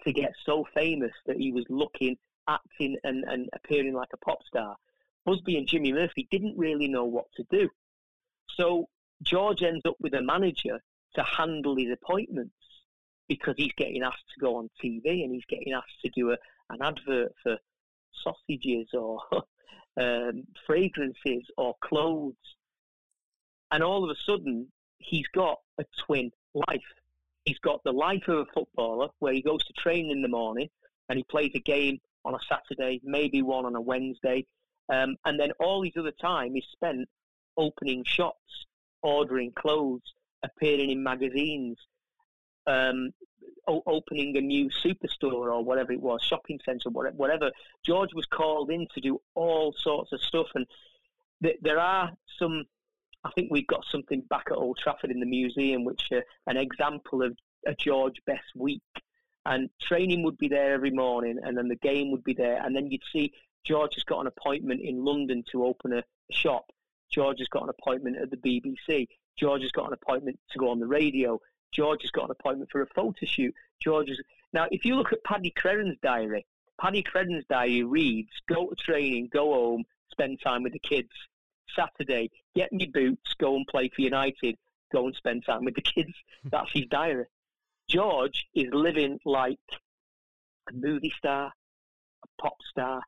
[0.05, 2.16] to get so famous that he was looking,
[2.49, 4.77] acting, and, and appearing like a pop star,
[5.25, 7.68] Busby and Jimmy Murphy didn't really know what to do.
[8.57, 8.88] So
[9.23, 10.81] George ends up with a manager
[11.14, 12.55] to handle his appointments
[13.29, 16.37] because he's getting asked to go on TV and he's getting asked to do a,
[16.71, 17.57] an advert for
[18.22, 19.20] sausages or
[20.01, 22.35] um, fragrances or clothes.
[23.70, 26.81] And all of a sudden, he's got a twin life.
[27.44, 30.68] He's got the life of a footballer where he goes to train in the morning
[31.09, 34.46] and he plays a game on a Saturday, maybe one on a Wednesday.
[34.88, 37.09] Um, and then all his other time is spent
[37.57, 38.66] opening shops
[39.03, 41.77] ordering clothes, appearing in magazines,
[42.66, 43.11] um,
[43.66, 47.51] opening a new superstore or whatever it was, shopping centre, whatever.
[47.85, 50.66] George was called in to do all sorts of stuff, and
[51.42, 52.64] th- there are some.
[53.25, 56.57] I think we've got something back at Old Trafford in the museum, which uh, an
[56.57, 58.83] example of a George Best week.
[59.44, 62.77] And training would be there every morning, and then the game would be there, and
[62.77, 63.33] then you'd see
[63.64, 66.66] George has got an appointment in London to open a shop
[67.12, 69.07] George has got an appointment at the BBC.
[69.38, 71.38] George has got an appointment to go on the radio.
[71.72, 73.54] George has got an appointment for a photo shoot.
[73.82, 74.20] George is
[74.52, 74.66] now.
[74.70, 76.46] If you look at Paddy Crerand's diary,
[76.80, 81.11] Paddy Crerand's diary reads: "Go to training, go home, spend time with the kids.
[81.74, 84.56] Saturday, get me boots, go and play for United,
[84.92, 86.12] go and spend time with the kids."
[86.44, 87.26] That's his diary.
[87.88, 89.58] George is living like
[90.68, 91.52] a movie star,
[92.24, 93.02] a pop star,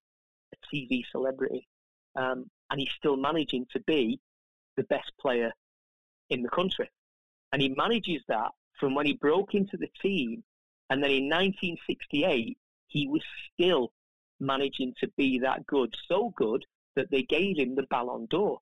[0.53, 1.69] a TV celebrity.
[2.17, 4.21] Um, and he's still managing to be
[4.77, 5.53] the best player
[6.31, 6.91] in the country.
[7.55, 10.43] And he manages that from when he broke into the team,
[10.91, 13.93] and then in 1968, he was still
[14.41, 16.65] managing to be that good, so good
[16.97, 18.59] that they gave him the Ballon d'Or.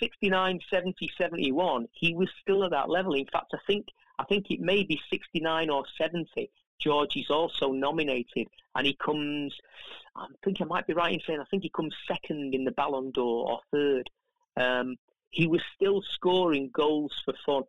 [0.00, 3.14] 69, 70, 71, he was still at that level.
[3.14, 3.86] In fact, I think
[4.18, 9.54] I think it may be 69 or 70 George is also nominated, and he comes.
[10.16, 12.72] I think I might be right in saying I think he comes second in the
[12.72, 14.10] Ballon d'Or or third.
[14.56, 14.96] Um,
[15.32, 17.64] he was still scoring goals for fun.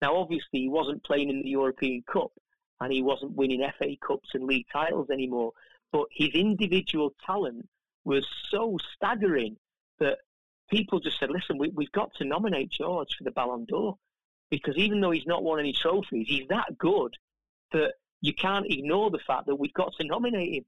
[0.00, 2.32] Now, obviously, he wasn't playing in the European Cup,
[2.80, 5.52] and he wasn't winning FA Cups and league titles anymore.
[5.92, 7.68] But his individual talent
[8.04, 9.56] was so staggering
[10.00, 10.18] that
[10.70, 13.96] people just said, "Listen, we, we've got to nominate George for the Ballon d'Or."
[14.50, 17.16] Because even though he's not won any trophies, he's that good
[17.72, 20.64] that you can't ignore the fact that we've got to nominate him.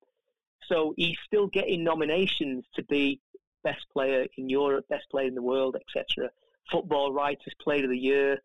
[0.66, 3.20] So he's still getting nominations to be
[3.64, 6.30] best player in Europe, best player in the world, etc.
[6.70, 8.38] Football Writers Player of the Year.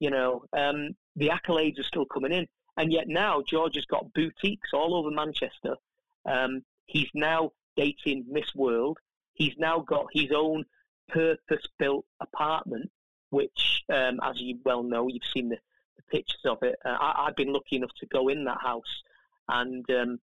[0.00, 4.12] You know, um, the accolades are still coming in, and yet now George has got
[4.12, 5.76] boutiques all over Manchester.
[6.26, 8.98] Um, he's now dating Miss World.
[9.34, 10.64] He's now got his own
[11.08, 12.90] purpose-built apartment,
[13.30, 15.58] which, um, as you well know, you've seen the,
[15.96, 16.76] the pictures of it.
[16.84, 19.02] Uh, I, have been lucky enough to go in that house,
[19.48, 20.20] and um,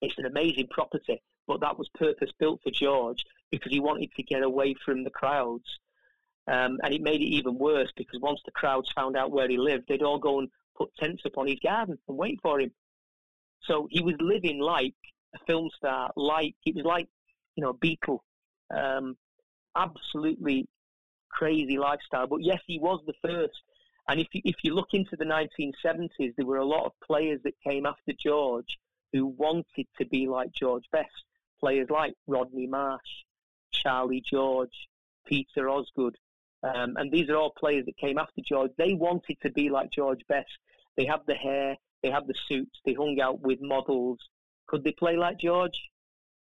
[0.00, 1.22] it's an amazing property.
[1.46, 5.64] But that was purpose-built for George because he wanted to get away from the crowds.
[6.48, 9.58] Um, and it made it even worse because once the crowds found out where he
[9.58, 12.70] lived, they'd all go and put tents up on his garden and wait for him.
[13.62, 14.94] So he was living like
[15.34, 17.08] a film star, like he was like,
[17.56, 18.20] you know, a Beatle.
[18.70, 19.16] Um,
[19.76, 20.68] absolutely
[21.30, 22.26] crazy lifestyle.
[22.26, 23.54] But yes, he was the first.
[24.08, 27.40] And if you, if you look into the 1970s, there were a lot of players
[27.44, 28.78] that came after George
[29.12, 31.10] who wanted to be like George Best.
[31.58, 33.24] Players like Rodney Marsh,
[33.82, 34.88] Charlie George,
[35.26, 36.16] Peter Osgood.
[36.62, 38.70] Um, and these are all players that came after George.
[38.78, 40.58] They wanted to be like George Best.
[40.96, 44.18] They had the hair, they had the suits, they hung out with models.
[44.66, 45.78] Could they play like George?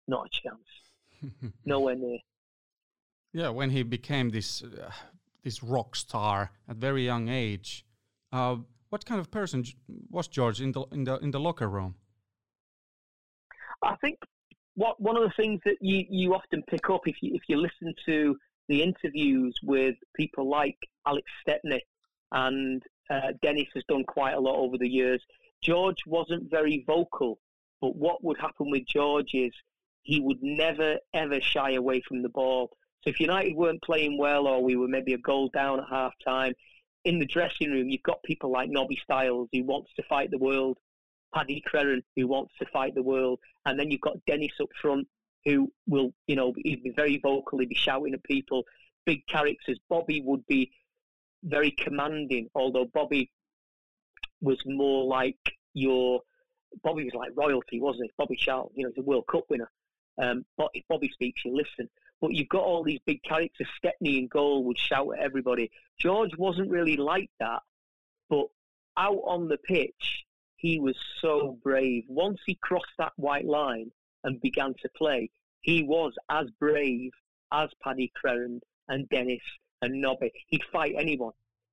[0.07, 1.53] Not a chance.
[1.65, 2.19] Nowhere near.
[3.33, 4.91] Yeah, when he became this uh,
[5.43, 7.85] this rock star at very young age,
[8.33, 8.57] uh,
[8.91, 9.65] what kind of person
[10.11, 11.97] was George in the in the in the locker room?
[13.83, 14.19] I think
[14.75, 17.57] what one of the things that you, you often pick up if you if you
[17.57, 18.37] listen to
[18.69, 21.83] the interviews with people like Alex Stepney
[22.33, 25.23] and uh, Denis has done quite a lot over the years.
[25.63, 27.39] George wasn't very vocal,
[27.81, 29.53] but what would happen with George is
[30.03, 32.71] he would never ever shy away from the ball.
[33.03, 36.13] So if United weren't playing well or we were maybe a goal down at half
[36.27, 36.55] time,
[37.05, 40.39] in the dressing room you've got people like Nobby Stiles who wants to fight the
[40.39, 40.79] world,
[41.35, 45.09] Paddy Crerand who wants to fight the world, and then you've got Denis up front
[45.45, 48.65] who will, you know, he'd be very vocal, he'd be shouting at people.
[49.05, 49.79] Big characters.
[49.91, 50.71] Bobby would be
[51.43, 53.31] very commanding, although Bobby
[54.41, 55.37] was more like
[55.75, 56.21] your
[56.83, 58.13] Bobby was like royalty, wasn't he?
[58.17, 59.71] Bobby Charlton, you know, he's a World Cup winner.
[60.21, 61.89] Um, but if Bobby speaks, you listen.
[62.21, 63.69] But you've got all these big characters.
[63.77, 65.71] Stepney in goal would shout at everybody.
[65.99, 67.63] George wasn't really like that,
[68.31, 68.47] but
[68.97, 70.25] out on the pitch,
[70.57, 72.05] he was so brave.
[72.09, 73.91] Once he crossed that white line
[74.25, 77.13] and began to play, he was as brave
[77.53, 79.43] as Paddy Crerand and Denis
[79.83, 80.33] and Nobby.
[80.49, 81.33] He'd fight anyone.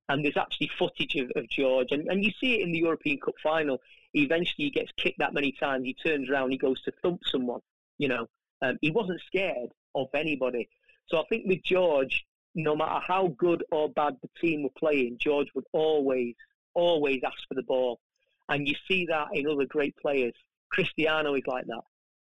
[0.10, 3.18] And there's actually footage of, of George, and, and you see it in the European
[3.20, 3.80] Cup final.
[4.14, 5.86] Eventually, he gets kicked that many times.
[5.86, 7.62] He turns around, he goes to thump someone.
[7.98, 8.28] You know,
[8.62, 10.68] um, he wasn't scared of anybody.
[11.08, 15.18] So I think with George, no matter how good or bad the team were playing,
[15.20, 16.36] George would always,
[16.74, 18.00] always ask for the ball.
[18.50, 20.34] And you see that in other great players.
[20.70, 21.82] Cristiano is like that.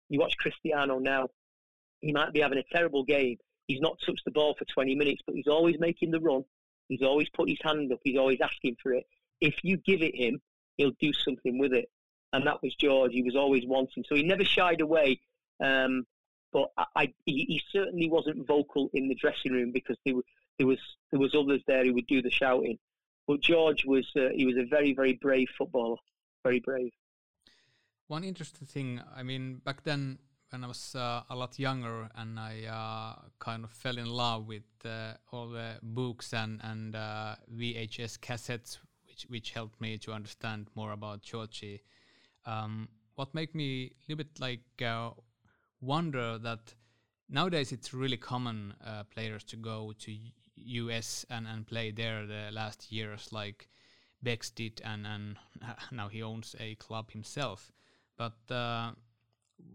[0.10, 1.30] You watch Cristiano now,
[2.02, 3.38] he might be having a terrible game.
[3.68, 6.44] He's not touched the ball for 20 minutes, but he's always making the run.
[6.88, 8.00] He's always put his hand up.
[8.04, 9.06] He's always asking for it.
[9.42, 10.40] If you give it him,
[10.78, 11.90] he'll do something with it.
[12.32, 13.12] And that was George.
[13.12, 14.04] He was always wanting.
[14.08, 15.20] So he never shied away.
[15.64, 16.06] Um,
[16.52, 20.16] but I, I, he, certainly wasn't vocal in the dressing room because there,
[20.58, 20.80] there was
[21.12, 22.78] there was others there who would do the shouting.
[23.28, 25.98] But George was uh, he was a very very brave footballer,
[26.44, 26.92] very brave.
[28.08, 30.20] One interesting thing, I mean, back then
[30.52, 34.48] when I was uh, a lot younger and I uh, kind of fell in love
[34.48, 40.14] with uh, all the books and and uh, VHS cassettes, which which helped me to
[40.14, 41.82] understand more about Georgie.
[42.46, 45.10] Um, what made me a little bit like uh,
[45.82, 46.74] wonder that
[47.28, 48.76] nowadays it's really common
[49.14, 50.12] players to go to
[50.58, 53.70] US and, and play there the last years like
[54.22, 55.38] Becks did and, and
[55.92, 57.72] now he owns a club himself.
[58.18, 58.92] But uh,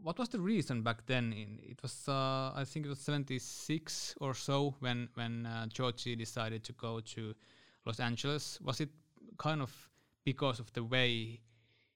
[0.02, 1.32] what was the reason back then?
[1.32, 6.16] In, it was uh, I think it was 76 or so when when uh, Georgie
[6.16, 7.34] decided to go to
[7.86, 8.58] Los Angeles.
[8.60, 8.90] Was it
[9.38, 9.72] kind of
[10.24, 11.40] because of the way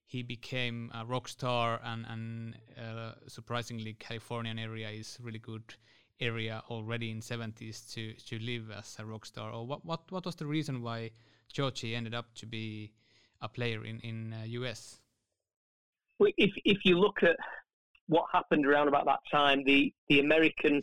[0.07, 5.75] he became a rock star and and uh, surprisingly Californian area is really good
[6.21, 9.51] area already in 70s to to live as a rock star?
[9.51, 11.11] Or what what what was the reason why
[11.53, 12.93] Georgie ended up to be
[13.41, 15.01] a player in in uh, US
[16.19, 17.37] well, if if you look at
[18.07, 20.83] what happened around about that time the the American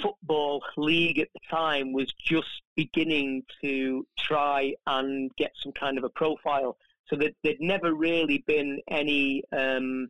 [0.00, 6.04] football league at the time was just beginning to try and get some kind of
[6.04, 6.76] a profile.
[7.08, 10.08] So that there'd never really been any um,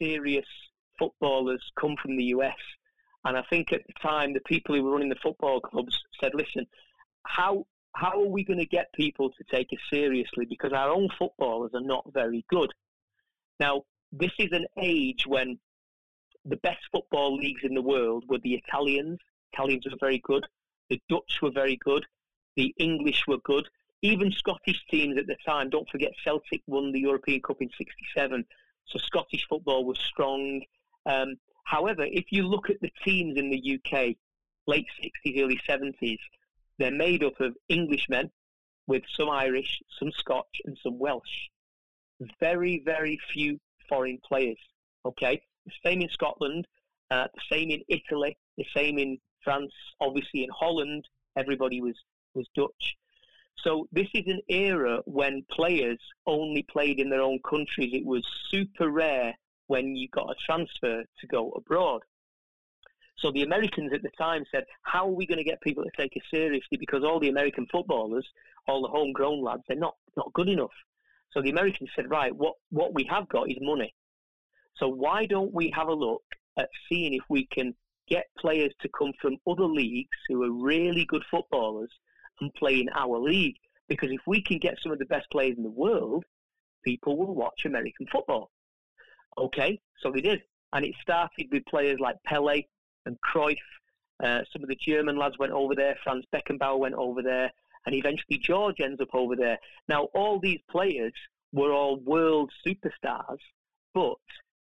[0.00, 0.46] serious
[0.98, 2.56] footballers come from the US.
[3.24, 6.32] And I think at the time, the people who were running the football clubs said,
[6.34, 6.66] listen,
[7.26, 10.44] how, how are we going to get people to take us seriously?
[10.44, 12.70] Because our own footballers are not very good.
[13.60, 15.58] Now, this is an age when
[16.44, 19.18] the best football leagues in the world were the Italians.
[19.52, 20.44] Italians were very good.
[20.90, 22.04] The Dutch were very good.
[22.56, 23.66] The English were good.
[24.02, 25.70] Even Scottish teams at the time.
[25.70, 28.44] Don't forget Celtic won the European Cup in '67,
[28.86, 30.60] so Scottish football was strong.
[31.06, 34.16] Um, however, if you look at the teams in the UK,
[34.66, 36.18] late '60s, early '70s,
[36.78, 38.30] they're made up of Englishmen
[38.86, 41.48] with some Irish, some Scotch, and some Welsh.
[42.40, 43.58] Very, very few
[43.88, 44.58] foreign players.
[45.04, 46.66] Okay, the same in Scotland,
[47.10, 49.72] uh, the same in Italy, the same in France.
[50.00, 51.06] Obviously, in Holland,
[51.36, 51.96] everybody was
[52.34, 52.96] was Dutch.
[53.56, 57.94] So this is an era when players only played in their own countries.
[57.94, 59.34] It was super rare
[59.66, 62.02] when you got a transfer to go abroad.
[63.18, 65.90] So the Americans at the time said, "How are we going to get people to
[65.96, 66.76] take us seriously?
[66.76, 68.28] Because all the American footballers,
[68.66, 70.74] all the homegrown lads, they're not not good enough."
[71.32, 73.94] So the Americans said, "Right, what what we have got is money.
[74.76, 76.24] So why don't we have a look
[76.58, 77.74] at seeing if we can
[78.08, 81.90] get players to come from other leagues who are really good footballers
[82.40, 83.56] and play in our league?
[83.88, 86.24] Because if we can get some of the best players in the world,
[86.84, 88.50] people will watch American football."
[89.36, 92.62] Okay, so they did, and it started with players like Pele,
[93.06, 93.56] and Cruyff.
[94.22, 95.96] Uh, some of the German lads went over there.
[96.02, 97.50] Franz Beckenbauer went over there,
[97.86, 99.58] and eventually George ends up over there.
[99.88, 101.12] Now, all these players
[101.52, 103.38] were all world superstars,
[103.92, 104.16] but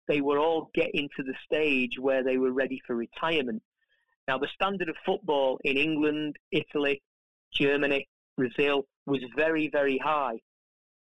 [0.07, 3.61] they were all getting to the stage where they were ready for retirement.
[4.28, 7.01] Now, the standard of football in England, Italy,
[7.53, 10.39] Germany, Brazil was very, very high.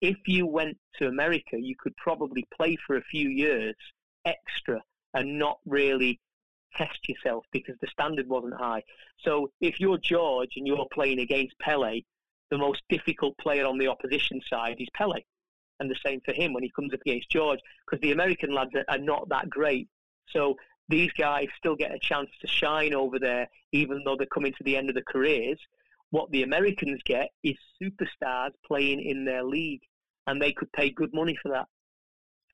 [0.01, 3.75] If you went to America, you could probably play for a few years
[4.25, 4.81] extra
[5.13, 6.19] and not really
[6.75, 8.83] test yourself because the standard wasn't high.
[9.19, 12.01] So if you're George and you're playing against Pele,
[12.51, 15.21] the most difficult player on the opposition side is Pele.
[15.79, 18.71] And the same for him when he comes up against George, because the American lads
[18.75, 19.87] are, are not that great.
[20.29, 20.55] So
[20.89, 24.63] these guys still get a chance to shine over there, even though they're coming to
[24.63, 25.59] the end of their careers.
[26.11, 29.81] What the Americans get is superstars playing in their league,
[30.29, 31.67] and they could pay good money for that.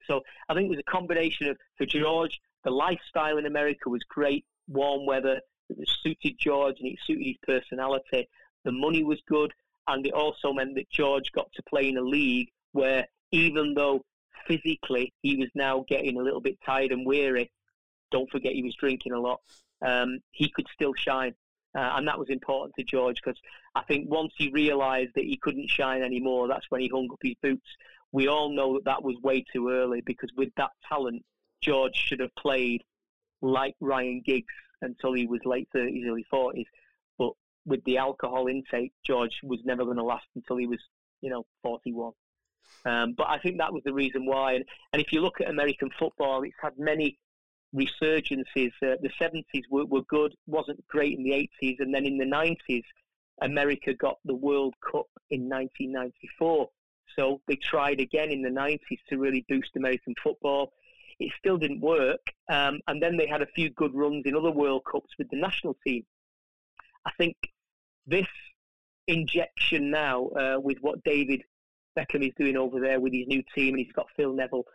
[0.08, 4.04] So I think it was a combination of for George the lifestyle in America was
[4.10, 5.40] great, warm weather.
[5.70, 8.28] It was suited George and it suited his personality.
[8.66, 9.54] The money was good,
[9.88, 14.04] and it also meant that George got to play in a league where, even though
[14.48, 17.52] physically he was now getting a little bit tired and weary,
[18.12, 19.42] don't forget he was drinking a lot.
[19.86, 21.36] Um, he could still shine.
[21.76, 23.40] Uh, and that was important to George because
[23.76, 27.20] I think once he realised that he couldn't shine anymore, that's when he hung up
[27.22, 27.68] his boots.
[28.14, 31.24] We all know that that was way too early because with that talent,
[31.62, 32.82] George should have played
[33.42, 36.66] like Ryan Giggs until he was late 30s, early 40s.
[37.18, 37.34] But
[37.66, 40.80] with the alcohol intake, George was never going to last until he was,
[41.22, 42.14] you know, 41.
[42.86, 44.54] Um, but I think that was the reason why.
[44.54, 47.18] And, and if you look at American football, it's had many
[47.76, 48.72] resurgences.
[48.82, 51.80] Uh, the 70s were, were good, wasn't great in the 80s.
[51.80, 52.84] And then in the 90s,
[53.42, 56.70] America got the World Cup in 1994.
[57.16, 60.74] So they tried again in the 90s to really boost American football.
[61.20, 62.22] It still didn't work.
[62.50, 65.38] Um, and then they had a few good runs in other World Cups with the
[65.38, 66.06] national team.
[67.06, 67.36] I think
[68.08, 68.28] this
[69.08, 71.44] injection now uh, with what David
[71.98, 74.66] Beckham is doing over there with his new team, and he's got Phil Neville.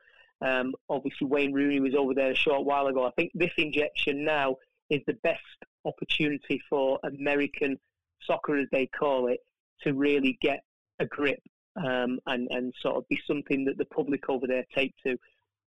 [0.42, 3.04] Um, obviously, Wayne Rooney was over there a short while ago.
[3.04, 4.56] I think this injection now
[4.88, 5.40] is the best
[5.84, 7.78] opportunity for American
[8.22, 9.40] soccer, as they call it,
[9.82, 10.62] to really get
[10.98, 11.40] a grip
[11.76, 15.18] um, and, and sort of be something that the public over there take to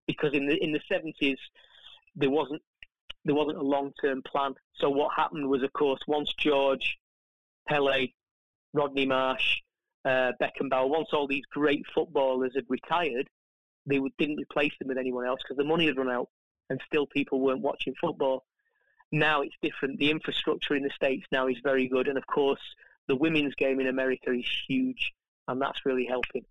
[0.05, 1.37] because in the in the seventies
[2.15, 2.61] there wasn't
[3.25, 4.53] there wasn't a long term plan.
[4.75, 6.97] So what happened was, of course, once George,
[7.67, 8.07] Pele,
[8.73, 9.61] Rodney Marsh,
[10.05, 13.29] uh, Beckenbauer, once all these great footballers had retired,
[13.85, 16.29] they didn't replace them with anyone else because the money had run out,
[16.69, 18.43] and still people weren't watching football.
[19.11, 19.99] Now it's different.
[19.99, 22.61] The infrastructure in the states now is very good, and of course,
[23.07, 25.11] the women's game in America is huge,
[25.47, 26.45] and that's really helping.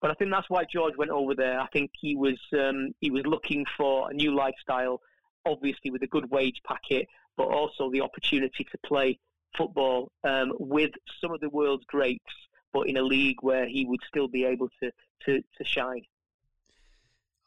[0.00, 1.60] But I think that's why George went over there.
[1.60, 5.00] I think he was um, he was looking for a new lifestyle,
[5.44, 9.18] obviously with a good wage packet, but also the opportunity to play
[9.56, 10.90] football um, with
[11.20, 12.24] some of the world's greats,
[12.72, 14.90] but in a league where he would still be able to
[15.24, 16.02] to, to shine.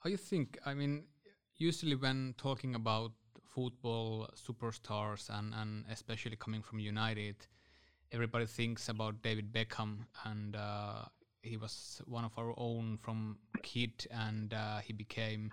[0.06, 0.58] You think?
[0.66, 1.04] I mean,
[1.58, 3.12] usually when talking about
[3.44, 7.36] football superstars and, and especially coming from United,
[8.12, 11.06] everybody thinks about David Beckham and uh,
[11.42, 15.52] he was one of our own from kid, and uh, he became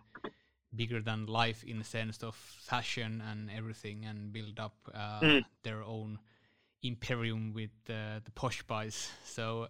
[0.75, 5.45] bigger than life in the sense of fashion and everything, and build up uh, mm.
[5.63, 6.19] their own
[6.83, 9.11] imperium with uh, the posh boys.
[9.25, 9.69] So,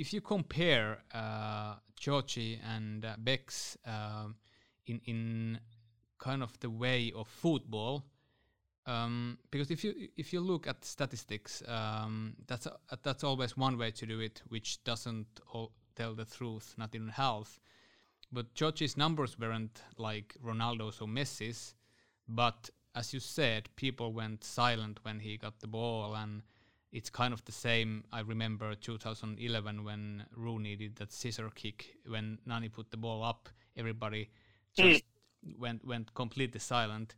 [0.00, 4.28] if you compare uh, Georgie and uh, Becks uh,
[4.86, 5.60] in in
[6.18, 8.04] kind of the way of football.
[8.86, 13.76] Um, because if you if you look at statistics, um, that's a, that's always one
[13.76, 15.26] way to do it, which doesn't
[15.94, 17.60] tell the truth, not in health.
[18.32, 21.74] But George's numbers weren't like Ronaldo's or Messi's,
[22.26, 26.42] but as you said, people went silent when he got the ball, and
[26.92, 28.04] it's kind of the same.
[28.12, 33.48] I remember 2011 when Rooney did that scissor kick when Nani put the ball up,
[33.76, 34.30] everybody
[34.76, 35.04] just
[35.46, 35.58] mm.
[35.58, 37.14] went went completely silent.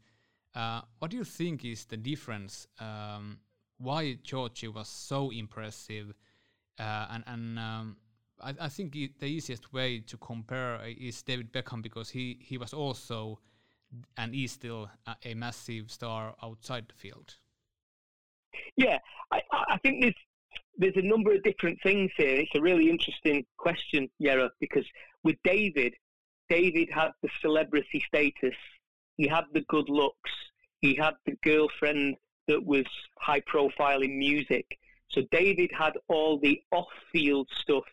[0.54, 2.66] Uh, what do you think is the difference?
[2.78, 3.38] Um,
[3.78, 6.12] why Georgie was so impressive,
[6.78, 7.96] uh, and and um,
[8.40, 12.74] I, I, think the easiest way to compare is David Beckham because he he was
[12.74, 13.40] also
[14.16, 17.36] and is still a, a massive star outside the field.
[18.76, 18.98] Yeah,
[19.30, 20.14] I, I think there's
[20.78, 22.36] there's a number of different things here.
[22.36, 24.86] It's a really interesting question, Yera, because
[25.22, 25.94] with David,
[26.48, 28.56] David had the celebrity status,
[29.16, 30.30] he had the good looks,
[30.80, 32.16] he had the girlfriend
[32.48, 32.84] that was
[33.18, 34.66] high profile in music.
[35.10, 37.84] So David had all the off field stuff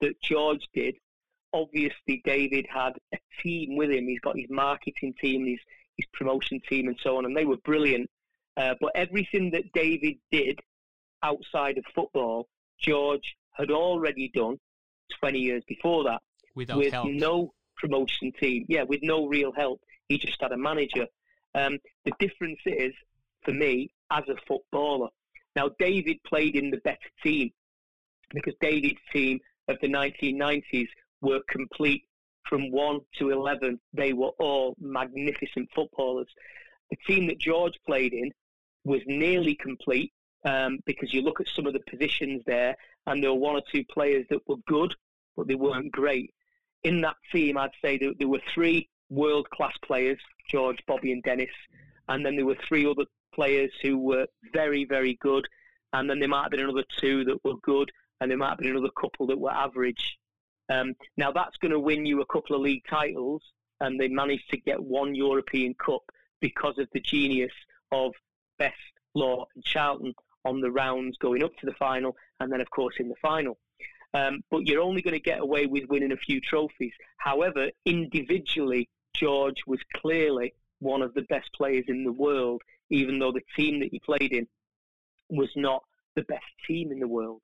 [0.00, 0.94] that George did.
[1.52, 4.06] Obviously, David had a team with him.
[4.06, 5.58] He's got his marketing team, his,
[5.96, 8.08] his promotion team, and so on, and they were brilliant.
[8.60, 10.58] Uh, but everything that David did
[11.22, 12.46] outside of football,
[12.78, 14.58] George had already done
[15.18, 16.20] 20 years before that.
[16.54, 17.08] Without with help.
[17.08, 18.66] no promotion team.
[18.68, 19.80] Yeah, with no real help.
[20.08, 21.06] He just had a manager.
[21.54, 22.92] Um, the difference is,
[23.44, 25.08] for me, as a footballer.
[25.56, 27.50] Now, David played in the better team
[28.34, 30.88] because David's team of the 1990s
[31.22, 32.04] were complete
[32.46, 33.80] from 1 to 11.
[33.94, 36.28] They were all magnificent footballers.
[36.90, 38.32] The team that George played in
[38.84, 40.12] was nearly complete
[40.44, 42.76] um, because you look at some of the positions there,
[43.06, 44.94] and there were one or two players that were good,
[45.36, 46.32] but they weren't great.
[46.82, 50.18] In that team, I'd say that there were three world class players
[50.50, 51.48] George, Bobby, and Denis.
[52.08, 55.46] And then there were three other players who were very, very good.
[55.92, 58.58] And then there might have been another two that were good, and there might have
[58.58, 60.18] been another couple that were average.
[60.68, 63.42] Um, now, that's going to win you a couple of league titles,
[63.80, 66.02] and they managed to get one European Cup
[66.40, 67.52] because of the genius
[67.92, 68.12] of
[68.60, 68.76] Best,
[69.14, 72.94] Law, and Charlton on the rounds going up to the final, and then, of course,
[73.00, 73.58] in the final.
[74.14, 76.92] Um, but you're only going to get away with winning a few trophies.
[77.16, 83.32] However, individually, George was clearly one of the best players in the world, even though
[83.32, 84.46] the team that he played in
[85.28, 85.82] was not
[86.16, 87.42] the best team in the world.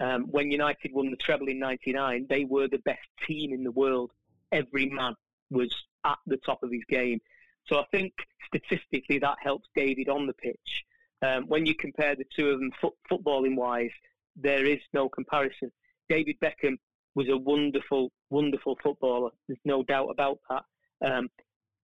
[0.00, 3.72] Um, when United won the treble in '99, they were the best team in the
[3.72, 4.12] world.
[4.52, 5.14] Every man
[5.50, 5.74] was
[6.04, 7.20] at the top of his game.
[7.68, 8.12] So I think
[8.46, 10.84] statistically that helps David on the pitch.
[11.20, 13.90] Um, when you compare the two of them fo- footballing wise,
[14.36, 15.70] there is no comparison.
[16.08, 16.78] David Beckham
[17.14, 19.30] was a wonderful, wonderful footballer.
[19.46, 20.64] There's no doubt about that.
[21.04, 21.28] Um,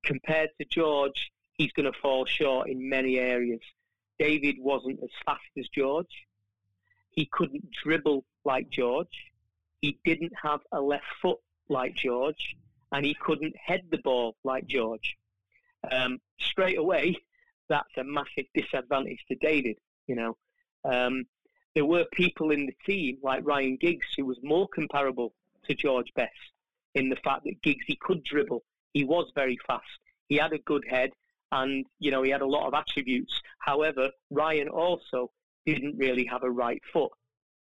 [0.04, 3.60] compared to George, he's going to fall short in many areas.
[4.18, 6.26] David wasn't as fast as George.
[7.10, 9.32] He couldn't dribble like George.
[9.80, 12.56] He didn't have a left foot like George.
[12.92, 15.16] And he couldn't head the ball like George.
[15.90, 17.16] Um, straight away,
[17.68, 19.76] that's a massive disadvantage to David,
[20.06, 20.36] you know.
[20.84, 21.24] Um,
[21.74, 25.32] there were people in the team like Ryan Giggs who was more comparable
[25.66, 26.30] to George Best
[26.94, 28.62] in the fact that Giggs he could dribble,
[28.92, 29.84] he was very fast,
[30.28, 31.10] he had a good head,
[31.52, 33.40] and you know he had a lot of attributes.
[33.58, 35.30] However, Ryan also
[35.66, 37.12] didn't really have a right foot,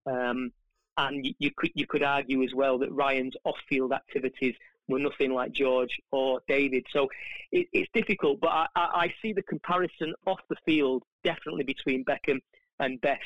[0.05, 0.51] um,
[0.97, 4.55] and you, you could you could argue as well that Ryan's off-field activities
[4.87, 6.85] were nothing like George or David.
[6.91, 7.09] So
[7.51, 12.39] it, it's difficult, but I, I, see the comparison off the field definitely between Beckham
[12.79, 13.23] and Best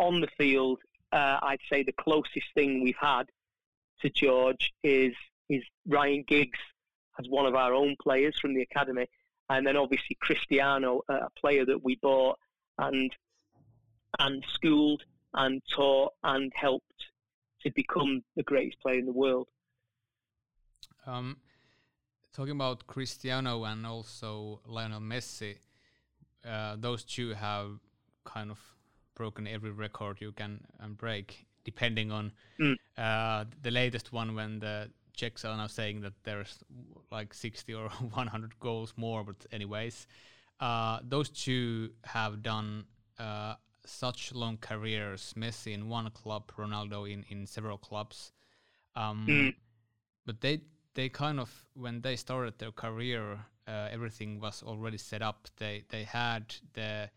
[0.00, 0.80] on the field,
[1.12, 3.24] uh, I'd say the closest thing we've had
[4.00, 5.14] to George is
[5.48, 6.58] is Ryan Giggs
[7.18, 9.06] as one of our own players from the academy,
[9.50, 12.38] and then obviously Cristiano, a player that we bought
[12.78, 13.14] and
[14.18, 15.02] and schooled
[15.34, 16.86] and taught and helped
[17.62, 19.46] to become the greatest player in the world.
[21.06, 21.36] Um,
[22.32, 25.56] talking about Cristiano and also Lionel Messi,
[26.48, 27.78] uh, those two have
[28.24, 28.58] kind of
[29.14, 32.74] broken every record you can um, break, depending on mm.
[32.96, 36.58] uh, the latest one when the Czechs are now saying that there's
[37.10, 39.24] like 60 or 100 goals more.
[39.24, 40.06] But anyways,
[40.60, 42.84] uh, those two have done
[43.18, 45.34] uh, such long careers.
[45.36, 48.32] Messi in one club, Ronaldo in in several clubs.
[48.96, 49.54] Um, mm.
[50.26, 50.62] But they
[51.00, 55.48] they kind of when they started their career, uh, everything was already set up.
[55.56, 57.10] They they had the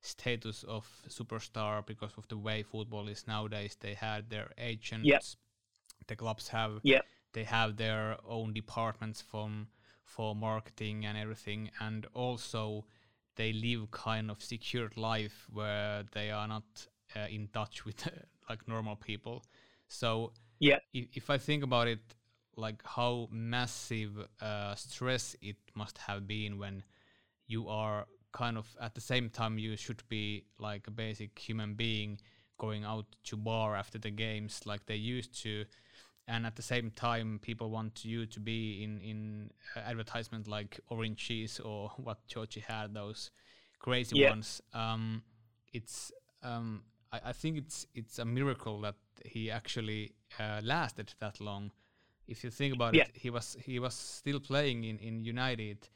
[0.00, 3.76] status of superstar because of the way football is nowadays.
[3.78, 5.06] They had their agents.
[5.06, 5.22] Yep.
[6.08, 6.80] The clubs have.
[6.82, 7.04] Yep.
[7.32, 9.68] They have their own departments from
[10.04, 12.86] for marketing and everything, and also
[13.36, 18.08] they live kind of secured life where they are not uh, in touch with
[18.48, 19.44] like normal people.
[19.86, 22.00] So yeah, if, if I think about it,
[22.58, 26.82] like how massive uh, stress it must have been when
[27.46, 31.74] you are kind of at the same time you should be like a basic human
[31.74, 32.18] being
[32.58, 35.64] going out to bar after the games like they used to.
[36.26, 40.80] And at the same time people want you to be in in uh, advertisement like
[40.88, 43.30] orange cheese or what Georgie had those
[43.78, 44.30] crazy yeah.
[44.30, 44.60] ones.
[44.74, 45.22] Um,
[45.72, 46.82] it's um,
[47.12, 51.72] I, I, think it's it's a miracle that he actually uh, lasted that long
[52.28, 53.02] if you think about yeah.
[53.02, 55.88] it he was he was still playing in in united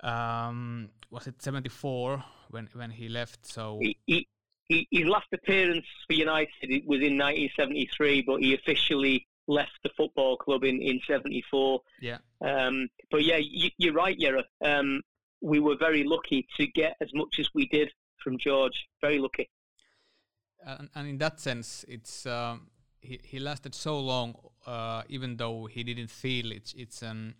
[0.00, 4.28] um, was it 74 when when he left so he, he,
[4.68, 10.36] he, his last appearance for united was in 1973 but he officially left the football
[10.36, 11.80] club in, in 74.
[12.00, 12.18] Yeah.
[12.40, 14.42] Um, but yeah, you, are right, Yera.
[14.64, 15.02] Um,
[15.40, 17.90] we were very lucky to get as much as we did
[18.22, 18.86] from George.
[19.00, 19.50] Very lucky.
[20.64, 22.68] And, and in that sense, it's um,
[23.08, 24.34] he, he lasted so long,
[24.66, 27.34] uh, even though he didn't feel it's it's an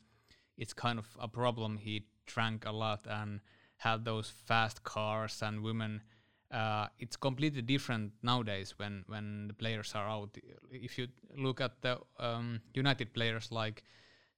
[0.56, 1.78] it's kind of a problem.
[1.78, 3.40] He drank a lot and
[3.76, 6.02] had those fast cars and women
[6.50, 10.36] uh, it's completely different nowadays when when the players are out.
[10.70, 13.82] If you look at the um, United players like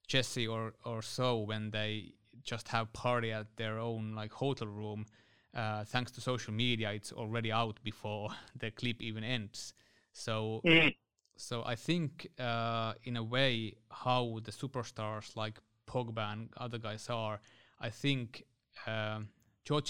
[0.08, 5.06] Jesse or or so, when they just have party at their own like hotel room,
[5.54, 9.72] uh, thanks to social media, it's already out before the clip even ends.
[10.12, 10.60] So.
[10.64, 10.94] Mm.
[11.40, 17.08] So I think, uh, in a way, how the superstars like Pogba and other guys
[17.08, 17.40] are,
[17.80, 18.44] I think
[18.86, 19.20] uh,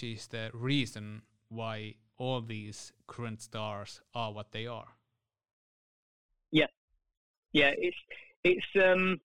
[0.02, 4.88] is the reason why all these current stars are what they are.
[6.52, 6.68] Yeah,
[7.52, 7.72] yeah.
[7.76, 7.96] It's
[8.44, 8.66] it's.
[8.76, 9.20] Um,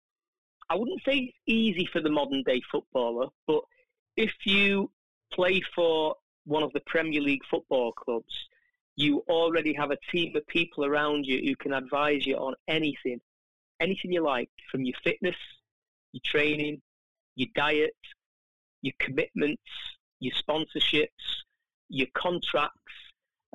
[0.67, 3.61] I wouldn't say it's easy for the modern day footballer, but
[4.17, 4.89] if you
[5.31, 6.15] play for
[6.45, 8.33] one of the Premier League football clubs,
[8.95, 13.19] you already have a team of people around you who can advise you on anything,
[13.79, 15.35] anything you like, from your fitness,
[16.13, 16.81] your training,
[17.35, 17.95] your diet,
[18.81, 19.61] your commitments,
[20.19, 21.09] your sponsorships,
[21.89, 22.93] your contracts,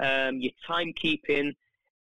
[0.03, 1.55] um, your timekeeping,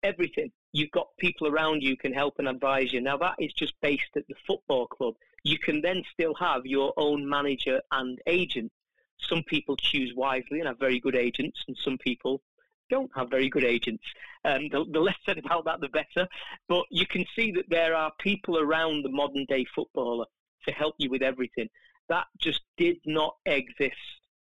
[0.03, 0.51] everything.
[0.71, 3.01] You've got people around you can help and advise you.
[3.01, 5.15] Now that is just based at the football club.
[5.43, 8.71] You can then still have your own manager and agent.
[9.17, 12.41] Some people choose wisely and have very good agents, and some people
[12.89, 14.03] don't have very good agents.
[14.43, 16.27] Um, the, the less said about that, the better.
[16.67, 20.25] But you can see that there are people around the modern day footballer
[20.67, 21.67] to help you with everything.
[22.09, 23.95] That just did not exist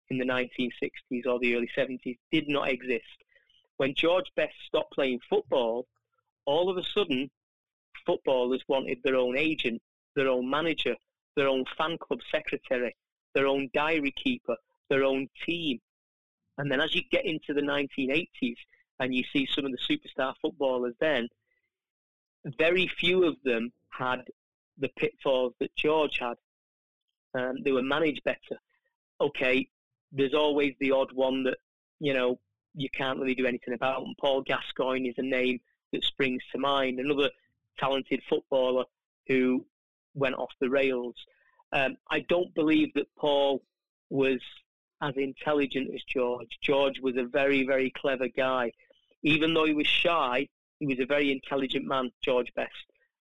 [0.10, 3.04] in the 1960s or the early 70s did not exist.
[3.78, 5.88] When George Best stopped playing football,
[6.46, 7.30] all of a sudden,
[8.06, 9.82] footballers wanted their own agent,
[10.16, 10.96] their own manager,
[11.36, 12.96] their own fan club secretary,
[13.34, 14.56] their own diary keeper,
[14.90, 15.80] their own team.
[16.58, 18.56] And then as you get into the 1980s
[19.00, 21.28] and you see some of the superstar footballers then,
[22.58, 24.24] very few of them had
[24.78, 26.36] the pitfalls that George had.
[27.34, 28.60] Um, they were managed better.
[29.20, 29.68] Okay,
[30.12, 31.58] there's always the odd one that
[32.00, 32.40] you know
[32.74, 34.04] you can't really do anything about.
[34.04, 35.60] And Paul Gascoigne is a name
[35.92, 37.00] that springs to mind.
[37.00, 37.30] Another
[37.80, 38.86] talented footballer
[39.28, 39.66] who
[40.14, 41.16] went off the rails.
[41.74, 43.62] Um, I don't believe that Paul
[44.10, 44.40] was
[45.02, 46.58] as intelligent as George.
[46.62, 48.72] George was a very, very clever guy.
[49.24, 50.48] Even though he was shy,
[50.80, 52.72] he was a very intelligent man, George Best.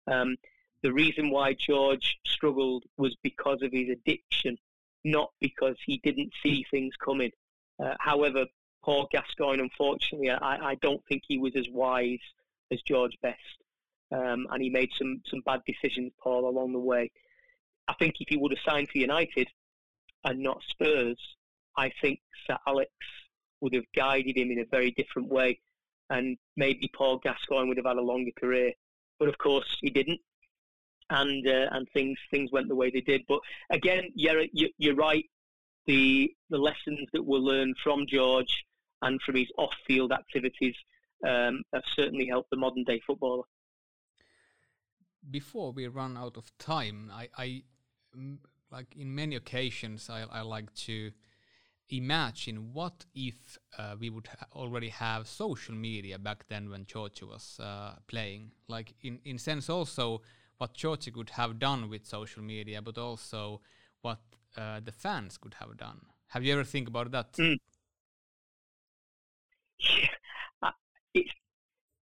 [0.06, 0.36] Um,
[0.82, 4.58] the reason why George struggled was because of his addiction
[5.06, 7.30] not because he didn't see things coming.
[7.78, 8.44] Uh, however,
[8.82, 12.18] Paul Gascoigne, unfortunately, I, I, don't think he was as wise
[12.70, 13.38] as George Best,
[14.12, 17.10] um, and he made some some bad decisions, Paul, along the way.
[17.88, 19.48] I think if he would have signed for United
[20.24, 21.18] and not Spurs,
[21.76, 22.90] I think Sir Alex
[23.60, 25.60] would have guided him in a very different way,
[26.10, 28.72] and maybe Paul Gascoigne would have had a longer career.
[29.18, 30.20] But of course, he didn't
[31.10, 33.22] and uh, and things things went the way they did.
[33.28, 34.44] But again, you're,
[34.78, 35.24] you're right.
[35.86, 38.64] The the lessons that were learned from George
[39.02, 40.74] and from his off-field activities
[41.26, 43.44] um, have certainly helped the modern day footballer.
[45.30, 47.62] Before we run out of time, I, I
[48.70, 51.10] like in many occasions I, I like to
[51.88, 57.22] imagine what if uh, we would ha already have social media back then when George
[57.22, 58.52] was uh, playing.
[58.68, 60.22] Like in in sense also
[60.58, 63.60] what Georgie could have done with social media, but also
[64.02, 64.18] what
[64.56, 66.00] uh, the fans could have done.
[66.28, 67.32] Have you ever think about that?
[67.34, 67.58] Mm.
[69.78, 70.70] Yeah,
[71.14, 71.30] it's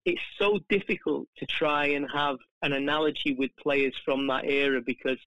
[0.05, 5.19] it's so difficult to try and have an analogy with players from that era because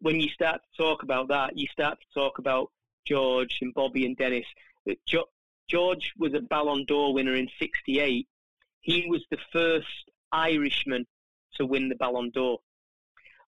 [0.00, 2.70] when you start to talk about that, you start to talk about
[3.04, 4.46] George and Bobby and Denis.
[5.68, 8.28] George was a Ballon d'Or winner in '68.
[8.80, 11.06] He was the first Irishman
[11.56, 12.60] to win the Ballon d'Or.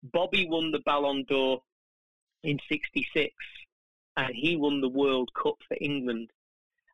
[0.04, 1.62] Bobby won the Ballon d'Or
[2.44, 3.34] in '66,
[4.16, 6.32] and he won the World Cup for England.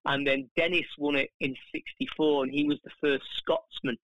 [0.05, 3.97] And then Denis won it in '64, and he was the first Scotsman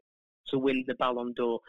[0.48, 1.62] to win the Ballon d'Or.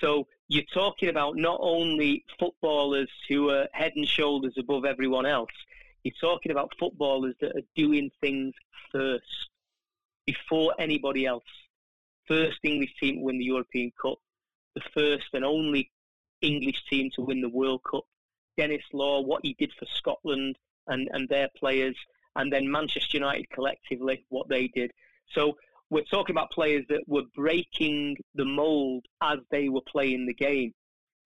[0.00, 5.50] So you're talking about not only footballers who are head and shoulders above everyone else,
[6.02, 8.54] you're talking about footballers that are doing things
[8.90, 9.48] first,
[10.26, 11.44] before anybody else.
[12.28, 14.18] First English team to win the European Cup,
[14.74, 15.90] the first and only
[16.40, 18.04] English team to win the World Cup.
[18.56, 21.96] Denis Law, what he did for Scotland and, and their players,
[22.36, 24.90] and then Manchester United collectively, what they did.
[25.32, 25.56] So
[25.90, 30.72] we're talking about players that were breaking the mold as they were playing the game.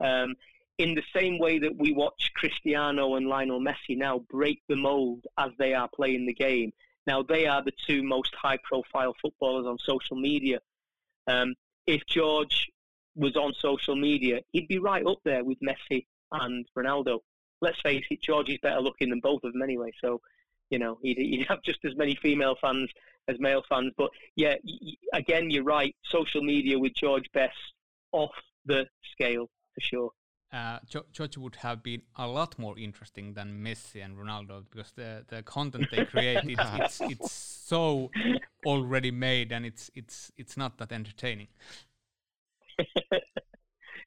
[0.00, 0.34] Um,
[0.78, 5.24] in the same way that we watch Cristiano and Lionel Messi now break the mold
[5.38, 6.72] as they are playing the game.
[7.06, 10.58] Now, they are the two most high profile footballers on social media.
[11.26, 11.54] Um,
[11.86, 12.68] if George
[13.14, 17.20] was on social media, he'd be right up there with Messi and Ronaldo.
[17.60, 19.92] Let's face it, George is better looking than both of them anyway.
[20.02, 20.20] So,
[20.68, 22.90] you know, he'd, he'd have just as many female fans
[23.28, 23.92] as male fans.
[23.96, 24.56] But yeah,
[25.12, 25.94] again, you're right.
[26.04, 27.56] Social media with George Best
[28.12, 28.32] off
[28.66, 30.10] the scale for sure.
[30.56, 30.78] Uh,
[31.12, 35.42] George would have been a lot more interesting than Messi and Ronaldo because the, the
[35.42, 38.10] content they create it's, it's, it's so
[38.64, 41.48] already made and it's it's it's not that entertaining.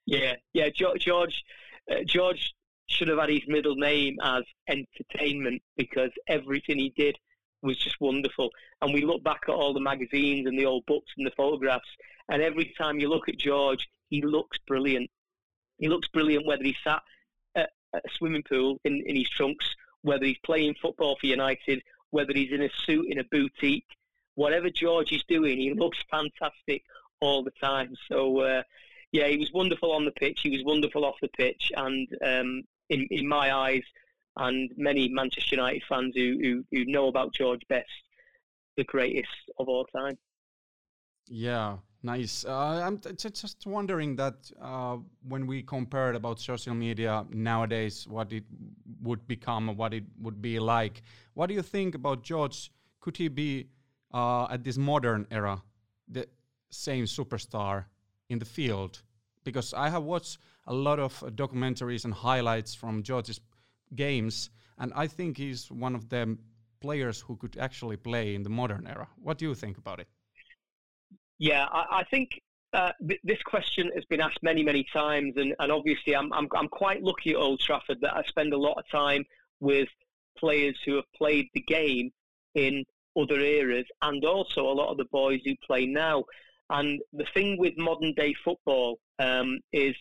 [0.07, 0.69] yeah, yeah.
[0.69, 1.05] George
[1.91, 2.55] uh, George
[2.87, 7.15] should have had his middle name as entertainment because everything he did
[7.61, 8.49] was just wonderful.
[8.81, 11.89] And we look back at all the magazines and the old books and the photographs,
[12.27, 15.11] and every time you look at George, he looks brilliant.
[15.79, 17.01] He looks brilliant whether he's sat
[17.55, 22.33] at a swimming pool in, in his trunks, whether he's playing football for United, whether
[22.33, 23.87] he's in a suit in a boutique.
[24.35, 26.83] Whatever George is doing, he looks fantastic
[27.19, 27.93] all the time.
[28.09, 28.63] So, uh,
[29.11, 30.39] yeah, he was wonderful on the pitch.
[30.41, 33.83] He was wonderful off the pitch, and um, in in my eyes,
[34.37, 37.89] and many Manchester United fans who, who, who know about George Best,
[38.77, 39.27] the greatest
[39.57, 40.17] of all time.
[41.27, 42.45] Yeah, nice.
[42.45, 44.97] Uh, I'm t- just wondering that uh,
[45.27, 48.43] when we compared about social media nowadays, what it
[49.01, 51.01] would become, what it would be like.
[51.33, 52.71] What do you think about George?
[52.99, 53.69] Could he be
[54.13, 55.61] uh, at this modern era
[56.07, 56.27] the
[56.69, 57.85] same superstar
[58.29, 59.01] in the field?
[59.43, 60.37] Because I have watched
[60.67, 63.39] a lot of documentaries and highlights from George's
[63.95, 66.37] games, and I think he's one of the
[66.79, 69.07] players who could actually play in the modern era.
[69.21, 70.07] What do you think about it?
[71.39, 72.41] Yeah, I, I think
[72.73, 76.47] uh, th- this question has been asked many, many times, and, and obviously I'm, I'm,
[76.55, 79.25] I'm quite lucky at Old Trafford that I spend a lot of time
[79.59, 79.89] with
[80.37, 82.11] players who have played the game
[82.55, 82.85] in
[83.19, 86.23] other eras, and also a lot of the boys who play now.
[86.69, 89.95] And the thing with modern day football um, is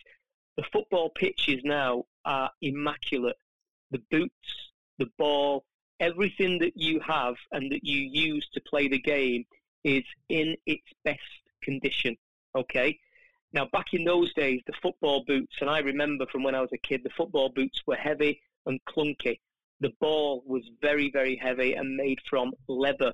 [0.56, 3.36] the football pitches now are immaculate
[3.90, 5.64] the boots, the ball,
[6.00, 9.44] everything that you have and that you use to play the game
[9.84, 11.20] is in its best
[11.62, 12.16] condition.
[12.54, 12.98] Okay.
[13.52, 16.72] Now, back in those days, the football boots, and I remember from when I was
[16.72, 19.40] a kid, the football boots were heavy and clunky.
[19.80, 23.12] The ball was very, very heavy and made from leather.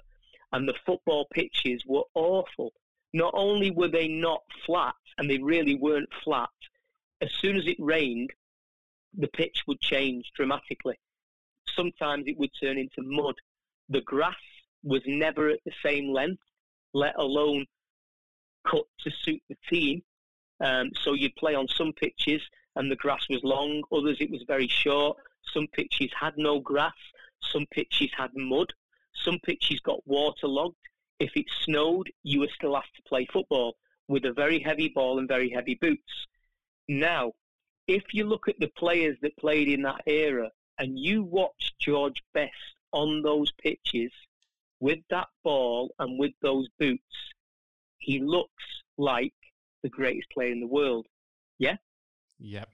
[0.52, 2.72] And the football pitches were awful.
[3.12, 6.50] Not only were they not flat, and they really weren't flat,
[7.20, 8.32] as soon as it rained,
[9.16, 10.98] the pitch would change dramatically.
[11.76, 13.36] Sometimes it would turn into mud.
[13.88, 14.34] The grass
[14.82, 16.42] was never at the same length,
[16.95, 17.66] let alone
[18.66, 20.03] cut to suit the team.
[20.61, 22.40] Um, so you'd play on some pitches
[22.76, 25.18] and the grass was long, others it was very short.
[25.53, 26.92] Some pitches had no grass,
[27.53, 28.72] some pitches had mud,
[29.14, 30.76] some pitches got waterlogged.
[31.20, 33.76] If it snowed, you were still asked to play football
[34.09, 36.26] with a very heavy ball and very heavy boots.
[36.88, 37.32] Now,
[37.86, 42.22] if you look at the players that played in that era and you watch George
[42.32, 42.53] Best
[42.92, 44.12] on those pitches
[44.80, 47.02] with that ball and with those boots,
[47.98, 48.64] he looks
[48.98, 49.34] like
[49.82, 51.06] the greatest player in the world.
[51.58, 51.76] Yeah?
[52.38, 52.68] Yep.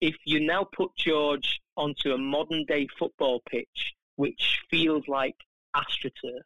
[0.00, 5.36] If you now put George onto a modern day football pitch, which feels like
[5.76, 6.42] AstroTurf,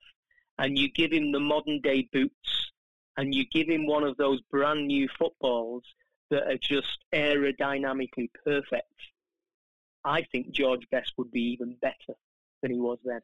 [0.58, 2.70] and you give him the modern day boots,
[3.16, 5.84] and you give him one of those brand new footballs,
[6.30, 8.92] that are just aerodynamically perfect,
[10.04, 12.14] I think George Best would be even better
[12.62, 13.20] than he was then.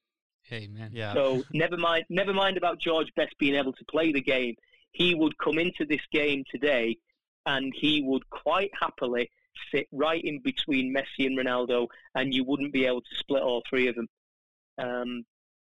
[0.51, 0.91] Amen.
[0.93, 1.15] Yeah.
[1.15, 4.57] So never mind, never mind about George Best being able to play the game.
[4.91, 6.99] He would come into this game today,
[7.47, 9.31] and he would quite happily
[9.71, 13.63] sit right in between Messi and Ronaldo, and you wouldn't be able to split all
[13.69, 14.09] three of them.
[14.79, 15.25] Um,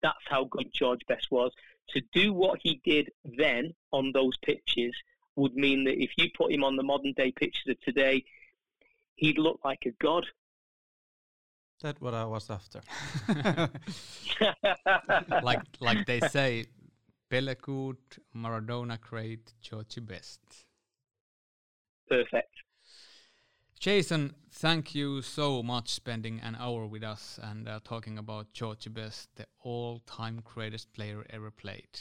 [0.03, 1.53] that's how good George Best was.
[1.91, 4.95] To do what he did then on those pitches
[5.37, 8.25] would mean that if you put him on the modern day pitches of today,
[9.17, 10.27] he'd look like a god.
[11.81, 12.81] That's what I was after.
[15.43, 16.67] like like they say,
[17.31, 17.97] Pele good,
[18.37, 20.41] Maradona great, Georgie best.
[22.09, 22.51] Perfect.
[23.81, 28.91] Jason, thank you so much spending an hour with us and uh, talking about Georgie
[28.91, 31.99] Best, the all-time greatest player ever played.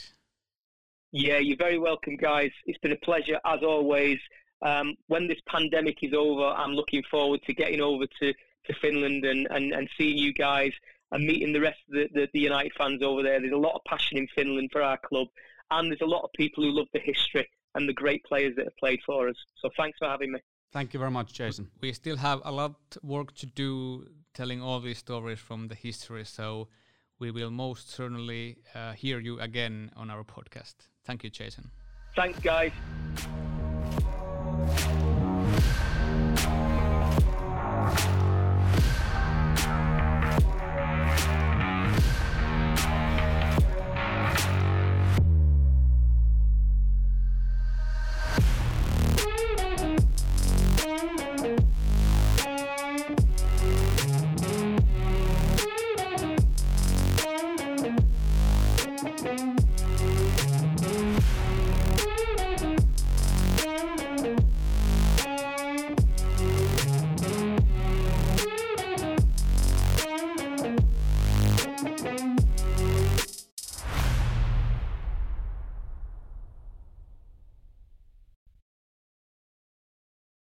[1.10, 2.50] Yeah, you're very welcome, guys.
[2.66, 4.18] It's been a pleasure as always.
[4.60, 8.34] Um, when this pandemic is over, I'm looking forward to getting over to,
[8.66, 10.72] to Finland and, and, and seeing you guys
[11.12, 13.40] and meeting the rest of the, the, the United fans over there.
[13.40, 15.28] There's a lot of passion in Finland for our club,
[15.70, 18.64] and there's a lot of people who love the history and the great players that
[18.64, 19.36] have played for us.
[19.60, 20.40] So thanks for having me.
[20.72, 21.70] Thank you very much, Jason.
[21.80, 25.74] We still have a lot of work to do telling all these stories from the
[25.74, 26.68] history, so
[27.18, 30.74] we will most certainly uh, hear you again on our podcast.
[31.04, 31.70] Thank you, Jason.
[32.14, 32.72] Thanks, guys.